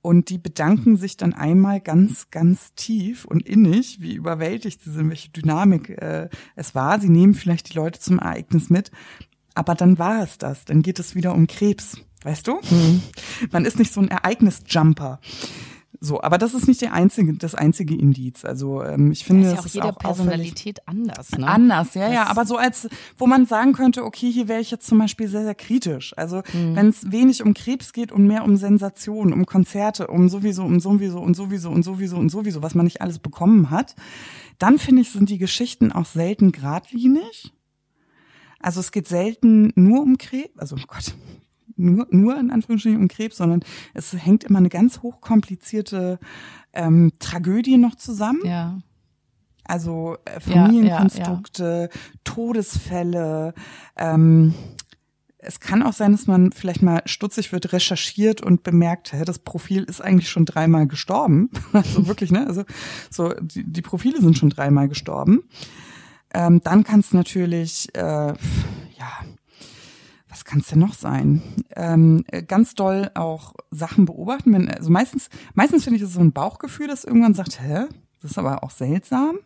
[0.00, 5.10] und die bedanken sich dann einmal ganz, ganz tief und innig, wie überwältigt sie sind,
[5.10, 6.98] welche Dynamik äh, es war.
[6.98, 8.90] Sie nehmen vielleicht die Leute zum Ereignis mit,
[9.54, 10.64] aber dann war es das.
[10.64, 12.54] Dann geht es wieder um Krebs, weißt du?
[12.70, 13.02] Mhm.
[13.52, 15.20] Man ist nicht so ein Ereignisjumper.
[16.00, 18.44] So, aber das ist nicht der einzige, das einzige Indiz.
[18.44, 21.32] Also ähm, ich finde, das ist, ja auch jede auch Personalität anders.
[21.32, 21.46] Ne?
[21.46, 22.26] Anders, ja, das ja.
[22.26, 22.88] Aber so als,
[23.18, 26.16] wo man sagen könnte, okay, hier wäre ich jetzt zum Beispiel sehr, sehr kritisch.
[26.16, 26.76] Also mhm.
[26.76, 30.80] wenn es wenig um Krebs geht und mehr um Sensationen, um Konzerte, um sowieso, um
[30.80, 33.94] sowieso und sowieso und sowieso und sowieso, was man nicht alles bekommen hat,
[34.58, 37.52] dann finde ich, sind die Geschichten auch selten geradlinig.
[38.60, 41.14] Also es geht selten nur um Krebs, also oh Gott,
[41.76, 43.60] nur, nur in Anführungsstrichen um Krebs, sondern
[43.94, 46.18] es hängt immer eine ganz hochkomplizierte
[46.72, 48.40] ähm, Tragödie noch zusammen.
[48.44, 48.78] Ja.
[49.64, 51.88] Also äh, Familienkonstrukte, ja, ja,
[52.24, 53.54] Todesfälle,
[53.96, 54.54] ähm,
[55.46, 59.38] es kann auch sein, dass man vielleicht mal stutzig wird, recherchiert und bemerkt, hä, das
[59.38, 61.50] Profil ist eigentlich schon dreimal gestorben.
[61.72, 62.46] Also wirklich, ne?
[62.46, 62.64] Also
[63.10, 65.44] so die, die Profile sind schon dreimal gestorben.
[66.32, 68.36] Ähm, dann kann es natürlich, äh, ja,
[70.36, 71.40] was kann es denn noch sein?
[71.74, 74.52] Ähm, ganz doll auch Sachen beobachten.
[74.52, 77.86] Wenn, also meistens, meistens finde ich es so ein Bauchgefühl, das irgendwann sagt, hä,
[78.20, 79.38] das ist aber auch seltsam.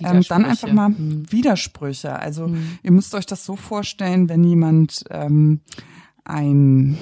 [0.00, 1.30] Ähm, dann einfach mal hm.
[1.30, 2.18] Widersprüche.
[2.18, 2.78] Also hm.
[2.82, 5.60] ihr müsst euch das so vorstellen, wenn jemand ähm,
[6.24, 6.98] ein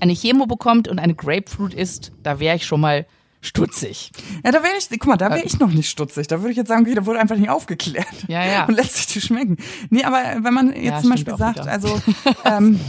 [0.00, 3.06] eine Chemo bekommt und eine Grapefruit isst, da wäre ich schon mal
[3.46, 4.10] stutzig.
[4.44, 6.26] Ja, da wäre ich, guck mal, da wäre ich noch nicht stutzig.
[6.26, 8.06] Da würde ich jetzt sagen, okay, da wurde einfach nicht aufgeklärt.
[8.28, 8.66] Ja, ja.
[8.66, 9.56] Und lässt sich die schmecken.
[9.90, 11.70] Nee, aber wenn man jetzt ja, zum Beispiel sagt, wieder.
[11.70, 12.00] also
[12.44, 12.80] ähm,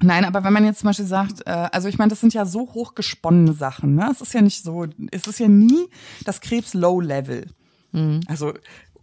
[0.00, 2.44] Nein, aber wenn man jetzt zum Beispiel sagt, äh, also ich meine, das sind ja
[2.44, 4.08] so hochgesponnene Sachen, ne?
[4.12, 5.88] Es ist ja nicht so, es ist ja nie
[6.24, 7.46] das Krebs Low Level.
[7.92, 8.20] Mhm.
[8.28, 8.52] Also,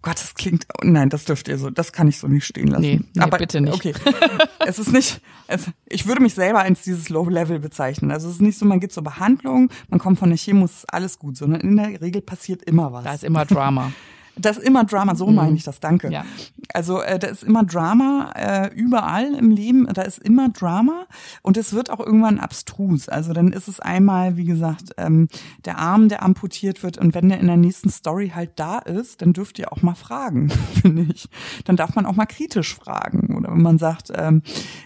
[0.06, 2.68] Gott, das klingt, oh nein, das dürft ihr so, das kann ich so nicht stehen
[2.68, 2.82] lassen.
[2.82, 3.74] Nee, nee aber, bitte nicht.
[3.74, 3.92] Okay,
[4.68, 8.12] es ist nicht, es, ich würde mich selber als dieses Low-Level bezeichnen.
[8.12, 10.86] Also es ist nicht so, man geht zur Behandlung, man kommt von der Chemo, ist
[10.94, 13.04] alles gut, sondern in der Regel passiert immer was.
[13.04, 13.92] Da ist immer Drama.
[14.38, 15.36] Das ist immer Drama, so mhm.
[15.36, 16.12] meine ich das, danke.
[16.12, 16.26] Ja.
[16.74, 21.06] Also äh, da ist immer Drama äh, überall im Leben, da ist immer Drama
[21.42, 23.08] und es wird auch irgendwann abstrus.
[23.08, 25.28] Also dann ist es einmal, wie gesagt, ähm,
[25.64, 29.22] der Arm, der amputiert wird und wenn der in der nächsten Story halt da ist,
[29.22, 30.50] dann dürft ihr auch mal fragen,
[30.82, 31.30] finde ich.
[31.64, 33.36] Dann darf man auch mal kritisch fragen.
[33.38, 34.42] Oder wenn man sagt, ähm,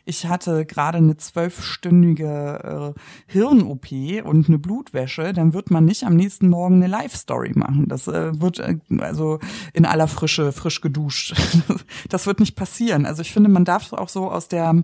[0.06, 3.88] ich hatte gerade eine zwölfstündige äh, Hirn-OP
[4.24, 7.88] und eine Blutwäsche, dann wird man nicht am nächsten Morgen eine Live-Story machen.
[7.88, 8.78] Das äh, wird, äh,
[9.40, 11.36] also in aller Frische, frisch geduscht.
[12.08, 13.06] Das wird nicht passieren.
[13.06, 14.84] Also ich finde, man darf auch so aus der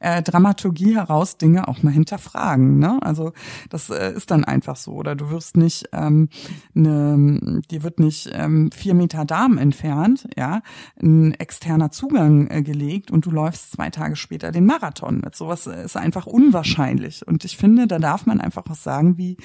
[0.00, 2.78] äh, Dramaturgie heraus Dinge auch mal hinterfragen.
[2.78, 2.98] Ne?
[3.02, 3.32] Also
[3.70, 4.92] das äh, ist dann einfach so.
[4.92, 6.28] Oder du wirst nicht, ähm,
[6.74, 10.60] ne, dir wird nicht ähm, vier Meter Darm entfernt, ja,
[11.00, 15.20] ein externer Zugang äh, gelegt und du läufst zwei Tage später den Marathon.
[15.24, 17.26] Mit sowas ist einfach unwahrscheinlich.
[17.26, 19.36] Und ich finde, da darf man einfach was sagen, wie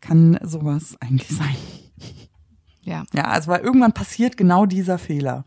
[0.00, 1.56] kann sowas eigentlich sein?
[2.84, 3.04] Ja.
[3.14, 5.44] Ja, also weil irgendwann passiert genau dieser Fehler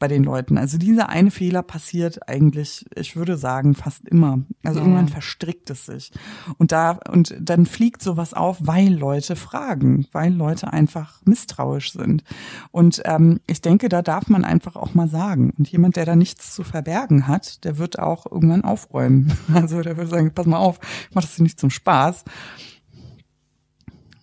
[0.00, 0.58] bei den Leuten.
[0.58, 4.40] Also dieser eine Fehler passiert eigentlich, ich würde sagen, fast immer.
[4.64, 4.84] Also ja.
[4.84, 6.10] irgendwann verstrickt es sich.
[6.58, 12.24] Und da, und dann fliegt sowas auf, weil Leute fragen, weil Leute einfach misstrauisch sind.
[12.72, 15.52] Und ähm, ich denke, da darf man einfach auch mal sagen.
[15.56, 19.32] Und jemand, der da nichts zu verbergen hat, der wird auch irgendwann aufräumen.
[19.52, 22.24] Also der wird sagen, pass mal auf, ich mach das hier nicht zum Spaß.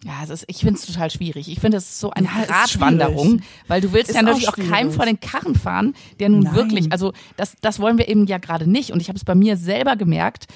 [0.06, 1.50] Ja, es ist, ich finde es total schwierig.
[1.50, 4.58] Ich finde, es ist so eine ja, Gratwanderung, weil du willst ist ja natürlich auch,
[4.58, 6.56] auch keinem vor den Karren fahren, der nun Nein.
[6.56, 8.92] wirklich, also das, das wollen wir eben ja gerade nicht.
[8.92, 10.48] Und ich habe es bei mir selber gemerkt,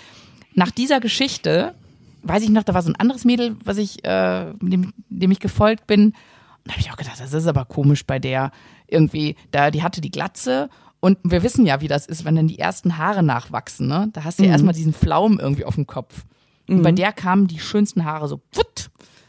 [0.54, 1.76] nach dieser Geschichte,
[2.22, 5.42] weiß ich noch, da war so ein anderes Mädel, was ich, äh, dem, dem ich
[5.42, 6.06] gefolgt bin.
[6.06, 6.16] Und
[6.64, 8.52] da habe ich auch gedacht, das ist aber komisch bei der
[8.88, 9.36] irgendwie.
[9.52, 10.70] Da, die hatte die Glatze
[11.02, 13.88] und wir wissen ja, wie das ist, wenn dann die ersten Haare nachwachsen.
[13.88, 14.10] Ne?
[14.14, 14.54] Da hast du ja mhm.
[14.54, 16.24] erstmal diesen Pflaumen irgendwie auf dem Kopf.
[16.70, 16.96] Und bei mhm.
[16.96, 18.73] der kamen die schönsten Haare so pfutt,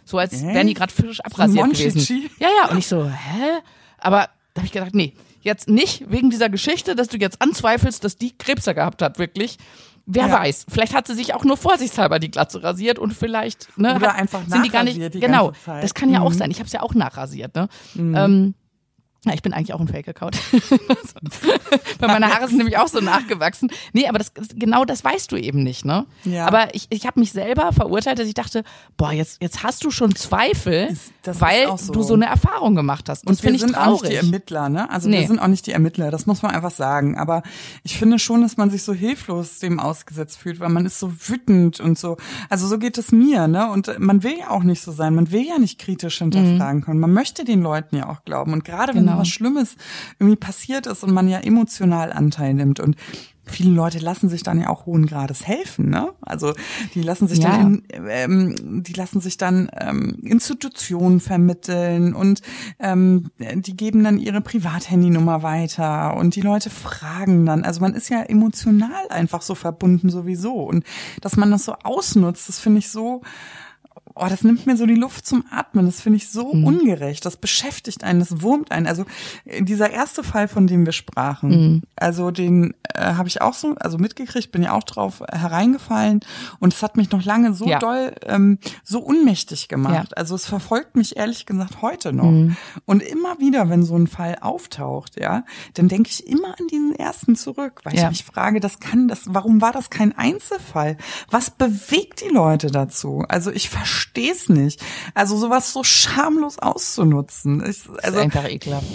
[0.05, 0.55] so als äh?
[0.55, 2.31] wären die gerade frisch abrasiert gewesen.
[2.39, 2.71] Ja, ja.
[2.71, 3.61] Und ich so, hä?
[3.99, 8.03] Aber da habe ich gedacht, nee, jetzt nicht wegen dieser Geschichte, dass du jetzt anzweifelst,
[8.05, 9.59] dass die Krebser gehabt hat, wirklich.
[10.07, 10.33] Wer ja.
[10.33, 14.09] weiß, vielleicht hat sie sich auch nur vorsichtshalber die Glatze rasiert und vielleicht ne, oder
[14.09, 15.53] hat, einfach sind die gar nicht die genau.
[15.65, 16.27] Das kann ja mhm.
[16.27, 16.51] auch sein.
[16.51, 17.55] Ich habe es ja auch nachrasiert.
[17.55, 17.69] Ne?
[17.95, 18.15] Mhm.
[18.15, 18.55] Ähm,
[19.25, 20.39] ja, ich bin eigentlich auch ein Fake-Account.
[21.99, 23.71] Weil meine Haare sind nämlich auch so nachgewachsen.
[23.93, 26.07] Nee, aber das, genau das weißt du eben nicht, ne?
[26.25, 26.47] Ja.
[26.47, 28.65] Aber ich, ich habe mich selber verurteilt, dass ich dachte,
[28.97, 31.93] boah, jetzt, jetzt hast du schon Zweifel, das weil so.
[31.93, 33.27] du so eine Erfahrung gemacht hast.
[33.27, 34.91] Und, Und wir sind auch nicht die Ermittler, ne?
[34.91, 35.21] Also nee.
[35.21, 37.17] wir sind auch nicht die Ermittler, das muss man einfach sagen.
[37.19, 37.43] Aber
[37.83, 41.13] ich finde schon, dass man sich so hilflos dem ausgesetzt fühlt, weil man ist so
[41.29, 42.17] wütend und so.
[42.51, 43.71] Also so geht es mir, ne?
[43.71, 45.15] Und man will ja auch nicht so sein.
[45.15, 46.85] Man will ja nicht kritisch hinterfragen mhm.
[46.85, 47.01] können.
[47.01, 48.53] Man möchte den Leuten ja auch glauben.
[48.53, 49.23] Und gerade wenn genau.
[49.23, 49.77] was Schlimmes
[50.19, 52.97] irgendwie passiert ist und man ja emotional Anteil nimmt und
[53.47, 56.13] viele Leute lassen sich dann ja auch hohen Grades helfen, ne?
[56.23, 56.55] Also
[56.95, 57.51] die lassen sich ja.
[57.51, 62.41] dann in, ähm, die lassen sich dann ähm, Institutionen vermitteln und
[62.79, 67.65] ähm, die geben dann ihre Privathandynummer weiter und die Leute fragen dann.
[67.65, 70.85] Also man ist ja emotional einfach so verbunden sowieso und
[71.21, 73.23] dass man das so ausnutzt, das finde ich so
[74.17, 75.87] oh, das nimmt mir so die Luft zum Atmen.
[75.87, 76.65] Das finde ich so mhm.
[76.65, 77.27] ungerecht.
[77.27, 78.87] Das beschäftigt einen, das wurmt einen.
[78.87, 79.05] Also
[79.45, 81.83] äh, dieser erste Fall, von dem wir sprachen, mhm.
[81.97, 86.21] also den äh, habe ich auch so, also mitgekriegt, bin ja auch drauf hereingefallen
[86.61, 87.79] und es hat mich noch lange so ja.
[87.79, 90.11] doll, ähm, so unmächtig gemacht.
[90.11, 90.17] Ja.
[90.17, 92.31] Also es verfolgt mich ehrlich gesagt heute noch.
[92.31, 92.57] Mhm.
[92.85, 95.45] Und immer wieder, wenn so ein Fall auftaucht, ja,
[95.75, 98.05] dann denke ich immer an diesen ersten zurück, weil ja.
[98.05, 100.97] ich mich frage, das kann das, warum war das kein Einzelfall?
[101.31, 103.25] Was bewegt die Leute dazu?
[103.29, 104.83] Also ich verstehe verstehe es nicht.
[105.15, 107.61] Also sowas so schamlos auszunutzen.
[107.61, 108.87] Ich, also das ist einfach ekelhaft.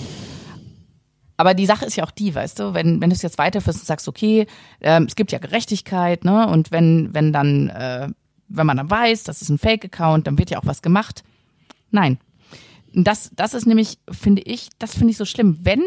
[1.37, 3.79] Aber die Sache ist ja auch die, weißt du, wenn, wenn du es jetzt weiterführst
[3.79, 4.45] und sagst, okay,
[4.81, 6.47] ähm, es gibt ja Gerechtigkeit, ne?
[6.47, 8.09] Und wenn, wenn dann, äh,
[8.49, 11.23] wenn man dann weiß, das ist ein Fake-Account, dann wird ja auch was gemacht.
[11.91, 12.17] Nein.
[12.93, 15.59] Das, das ist nämlich, finde ich, das finde ich so schlimm.
[15.61, 15.83] Wenn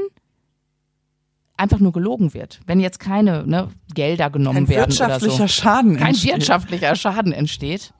[1.56, 5.96] einfach nur gelogen wird, wenn jetzt keine ne, Gelder genommen kein werden oder so, Schaden
[5.96, 6.32] kein entsteht.
[6.32, 7.92] wirtschaftlicher Schaden entsteht,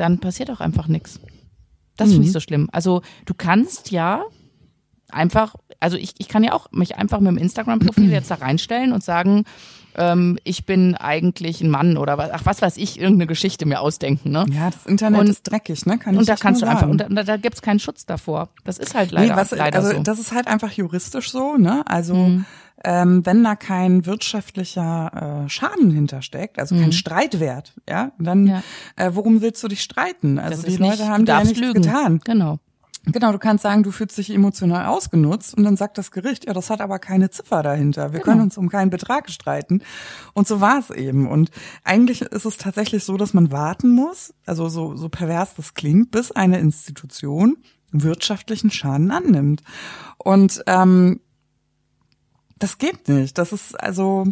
[0.00, 1.20] dann passiert auch einfach nichts.
[1.96, 2.26] Das finde Mhm.
[2.26, 2.68] ich so schlimm.
[2.72, 4.24] Also du kannst ja
[5.10, 8.92] einfach, also ich, ich kann ja auch mich einfach mit dem Instagram-Profil jetzt da reinstellen
[8.92, 9.44] und sagen,
[9.96, 13.80] ähm, ich bin eigentlich ein Mann oder was, ach, was weiß ich, irgendeine Geschichte mir
[13.80, 14.46] ausdenken, ne?
[14.52, 15.98] Ja, das Internet Und- ist dreckig, ne?
[15.98, 17.02] Kann ich Und da echt kannst du nur einfach, sagen.
[17.08, 18.48] und da, da gibt's keinen Schutz davor.
[18.64, 20.02] Das ist halt leider, nee, was, leider also so.
[20.02, 21.82] das ist halt einfach juristisch so, ne?
[21.86, 22.44] Also Mhm.
[22.84, 28.46] ähm, wenn da kein wirtschaftlicher äh, Schaden hintersteckt, also kein Streitwert, ja, dann Mhm.
[28.46, 28.62] Ja.
[28.96, 30.38] Äh, worum willst du dich streiten?
[30.38, 31.82] Also Das die Leute nicht, haben darfst nichts lügen.
[31.82, 32.20] getan.
[32.24, 32.58] Genau.
[33.06, 36.52] Genau, du kannst sagen, du fühlst dich emotional ausgenutzt und dann sagt das Gericht, ja,
[36.52, 38.12] das hat aber keine Ziffer dahinter.
[38.12, 38.24] Wir Genau.
[38.24, 39.82] können uns um keinen Betrag streiten.
[40.34, 41.26] Und so war es eben.
[41.26, 41.50] Und
[41.82, 46.10] eigentlich ist es tatsächlich so, dass man warten muss, also so, so pervers das klingt,
[46.10, 47.56] bis eine Institution
[47.90, 49.62] wirtschaftlichen Schaden annimmt.
[50.18, 51.20] Und ähm,
[52.58, 53.38] das geht nicht.
[53.38, 54.26] Das ist also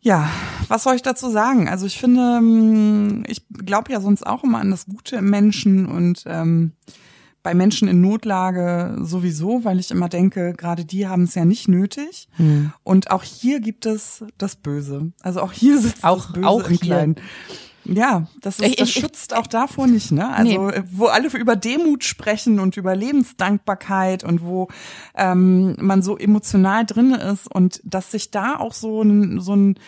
[0.00, 0.30] ja,
[0.68, 1.68] was soll ich dazu sagen?
[1.68, 5.86] Also ich finde, ähm, ich glaube ja sonst auch immer an das Gute im Menschen
[5.86, 6.72] und ähm,
[7.48, 11.66] bei Menschen in Notlage sowieso, weil ich immer denke, gerade die haben es ja nicht
[11.66, 12.28] nötig.
[12.36, 12.74] Hm.
[12.84, 15.12] Und auch hier gibt es das Böse.
[15.22, 16.78] Also auch hier sitzt Auch- das Böse auch im.
[16.78, 17.16] Kleinen.
[17.86, 20.28] Ja, das, ist, das ich- schützt auch davor nicht, ne?
[20.28, 24.68] Also äh, wo alle über Demut sprechen und über Lebensdankbarkeit und wo
[25.14, 29.78] ähm, man so emotional drin ist und dass sich da auch so ein so ein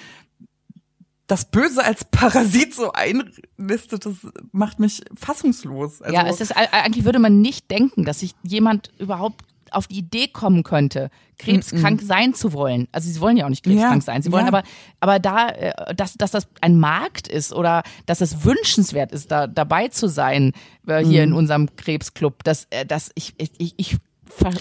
[1.31, 4.15] das Böse als Parasit so einlistet, das
[4.53, 6.03] macht mich fassungslos.
[6.03, 9.99] Also, ja, es ist eigentlich würde man nicht denken, dass sich jemand überhaupt auf die
[9.99, 12.89] Idee kommen könnte, krebskrank sein zu wollen.
[12.91, 14.23] Also sie wollen ja auch nicht krebskrank Ja, sein.
[14.23, 14.49] Sie wollen ja.
[14.49, 14.65] aber,
[14.99, 19.47] aber da, äh, dass, dass das ein Markt ist oder dass es wünschenswert ist, da
[19.47, 20.53] dabei zu sein
[20.89, 21.29] äh, hier Mhm.
[21.29, 23.97] in unserem Krebsclub, dass, äh, dass ich, ich, ich,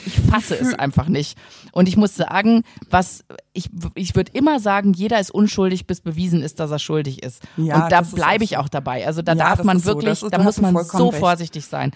[0.05, 1.37] ich fasse es einfach nicht.
[1.71, 6.41] Und ich muss sagen, was ich, ich würde immer sagen, jeder ist unschuldig, bis bewiesen
[6.41, 7.41] ist, dass er schuldig ist.
[7.57, 9.05] Ja, und da bleibe ich auch dabei.
[9.07, 9.85] Also da Ja, darf man so.
[9.87, 11.19] wirklich, Das ist- da muss man so recht.
[11.19, 11.91] vorsichtig sein.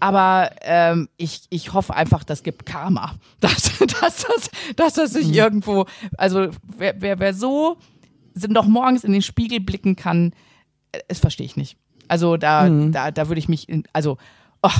[0.00, 3.14] Aber ähm, ich, ich hoffe einfach, das gibt Karma.
[3.40, 5.86] Dass, dass, das, dass das sich irgendwo,
[6.16, 7.76] also wer, wer, wer so
[8.48, 10.32] noch morgens in den Spiegel blicken kann,
[10.92, 11.76] äh, das verstehe ich nicht.
[12.08, 14.16] Also da, da, da würde ich mich, in, also,
[14.62, 14.70] oh,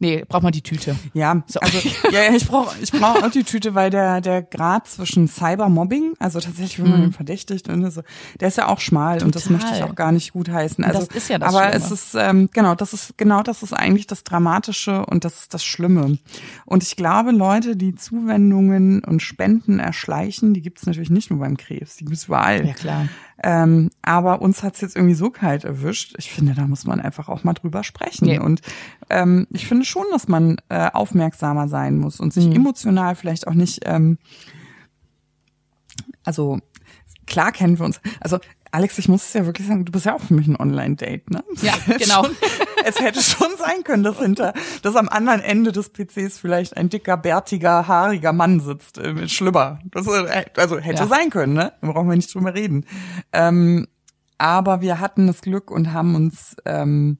[0.00, 0.96] nee, braucht man die Tüte.
[1.14, 1.60] Ja, So.
[1.60, 1.78] also
[2.10, 6.40] ja, ich brauche ich brauch auch die Tüte, weil der der Grad zwischen Cybermobbing, also
[6.40, 8.02] tatsächlich, wenn man ihn verdächtigt, und so,
[8.40, 9.58] der ist ja auch schmal und das Total.
[9.58, 10.82] möchte ich auch gar nicht gut heißen.
[10.84, 11.84] Also, Das ist ja das aber Schlimme.
[11.84, 15.54] es ist ähm, genau, das ist genau das ist eigentlich das Dramatische und das ist
[15.54, 16.18] das Schlimme.
[16.64, 21.40] Und ich glaube, Leute, die Zuwendungen und Spenden erschleichen, die gibt es natürlich nicht nur
[21.40, 22.66] beim Krebs, die gibt es überall.
[22.66, 23.08] Ja, klar.
[23.42, 26.14] Ähm, aber uns hat's jetzt irgendwie so kalt erwischt.
[26.18, 28.26] Ich finde, da muss man einfach auch mal drüber sprechen.
[28.26, 28.38] Nee.
[28.38, 28.60] Und
[29.08, 32.56] ähm, ich finde schon, dass man äh, aufmerksamer sein muss und sich Mhm.
[32.56, 34.18] emotional vielleicht auch nicht, ähm,
[36.24, 36.58] also
[37.26, 38.00] klar kennen wir uns.
[38.20, 38.38] Also
[38.72, 41.30] Alex, ich muss es ja wirklich sagen, du bist ja auch für mich ein Online-Date,
[41.30, 41.42] ne?
[41.60, 42.24] Ja, genau.
[42.24, 42.36] Schon,
[42.84, 44.52] es hätte schon sein können, dass hinter,
[44.82, 49.30] dass am anderen Ende des PCs vielleicht ein dicker, bärtiger, haariger Mann sitzt äh, mit
[49.30, 49.80] Schlüpper.
[49.90, 51.08] Das, äh, also hätte Ja.
[51.08, 51.72] sein können, ne?
[51.80, 52.86] Da brauchen wir nicht drüber reden.
[53.32, 53.88] Ähm,
[54.38, 57.18] aber wir hatten das Glück und haben uns ähm,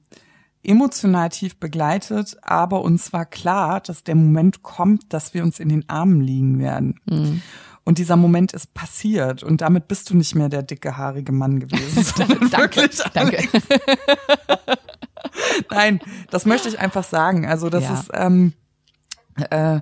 [0.63, 5.69] emotional tief begleitet, aber uns war klar, dass der Moment kommt, dass wir uns in
[5.69, 6.99] den Armen liegen werden.
[7.05, 7.41] Mhm.
[7.83, 11.59] Und dieser Moment ist passiert und damit bist du nicht mehr der dicke, haarige Mann
[11.59, 12.39] gewesen.
[12.51, 13.43] Danke, danke.
[15.69, 17.45] Nein, das möchte ich einfach sagen.
[17.45, 17.93] Also das Ja.
[17.93, 18.53] ist ähm,
[19.49, 19.79] äh,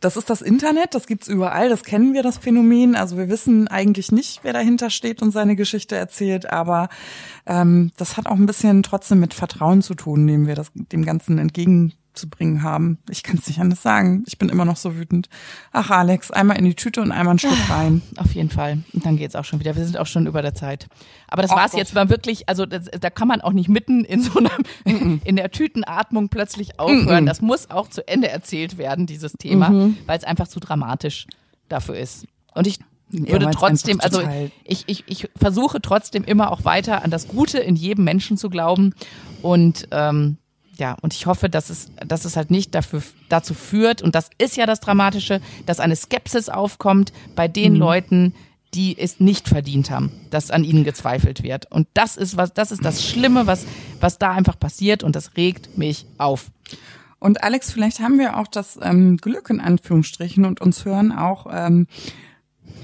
[0.00, 2.96] das ist das Internet, das gibt's überall, das kennen wir, das Phänomen.
[2.96, 6.88] Also wir wissen eigentlich nicht, wer dahinter steht und seine Geschichte erzählt, aber
[7.46, 11.04] ähm, das hat auch ein bisschen trotzdem mit Vertrauen zu tun, dem wir das dem
[11.04, 12.98] Ganzen entgegenzubringen haben.
[13.10, 14.22] Ich kann es nicht anders sagen.
[14.26, 15.28] Ich bin immer noch so wütend.
[15.72, 18.02] Ach Alex, einmal in die Tüte und einmal einen Schluck rein.
[18.16, 18.78] Auf jeden Fall.
[18.92, 19.76] Und dann geht's auch schon wieder.
[19.76, 20.86] Wir sind auch schon über der Zeit.
[21.28, 21.80] Aber das Ach war's Gott.
[21.80, 24.50] jetzt mal wirklich, also das, da kann man auch nicht mitten in so einer,
[24.84, 27.26] in der Tütenatmung plötzlich aufhören.
[27.26, 29.96] Das muss auch zu Ende erzählt werden, dieses Thema, Mhm.
[30.06, 31.26] weil es einfach zu dramatisch
[31.68, 32.26] dafür ist.
[32.54, 32.78] Und ich
[33.10, 34.22] würde weil's trotzdem, also
[34.64, 38.50] ich, ich, ich versuche trotzdem immer auch weiter an das Gute in jedem Menschen zu
[38.50, 38.94] glauben.
[39.42, 40.38] Und ähm,
[40.76, 44.30] ja, und ich hoffe, dass es, dass es halt nicht dafür, dazu führt, und das
[44.38, 48.34] ist ja das Dramatische, dass eine Skepsis aufkommt bei den Leuten,
[48.74, 51.70] die es nicht verdient haben, dass an ihnen gezweifelt wird.
[51.70, 53.66] Und das ist was, das ist das Schlimme, was,
[54.00, 56.50] was da einfach passiert und das regt mich auf.
[57.20, 61.46] Und Alex, vielleicht haben wir auch das ähm, Glück in Anführungsstrichen und uns hören auch
[61.50, 61.86] ähm,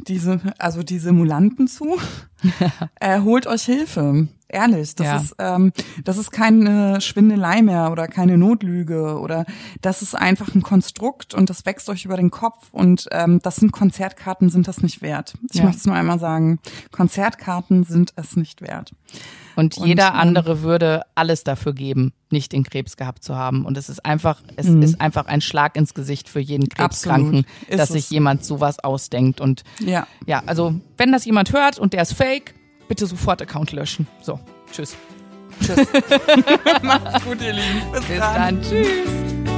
[0.09, 1.98] diese, also die Simulanten zu.
[3.01, 4.28] äh, holt euch Hilfe.
[4.53, 5.16] Ehrlich, das Ja.
[5.16, 5.72] ist ähm,
[6.05, 9.46] das ist keine Schwindelei mehr oder keine Notlüge oder
[9.80, 13.57] das ist einfach ein Konstrukt und das wächst euch über den Kopf und ähm, das
[13.57, 15.34] sind Konzertkarten sind das nicht wert.
[15.53, 15.64] Ich Ja.
[15.66, 16.59] möchte es nur einmal sagen,
[16.90, 18.92] Konzertkarten sind es nicht wert.
[19.57, 23.64] Und, Und, jeder ähm, andere würde alles dafür geben, nicht den Krebs gehabt zu haben.
[23.66, 27.76] Und es ist einfach, es ist einfach ein Schlag ins Gesicht für jeden Krebskranken, Mhm.
[27.76, 27.94] Dass es.
[27.94, 29.40] sich jemand sowas ausdenkt.
[29.40, 30.07] Und Ja.
[30.26, 32.55] ja, also wenn das jemand hört und der ist fake,
[32.91, 34.09] bitte sofort Account löschen.
[34.20, 34.41] So,
[34.72, 34.97] tschüss.
[36.82, 37.93] Macht's gut, ihr Lieben.
[37.93, 38.61] Bis, Bis dann.
[38.61, 39.49] Tschüss.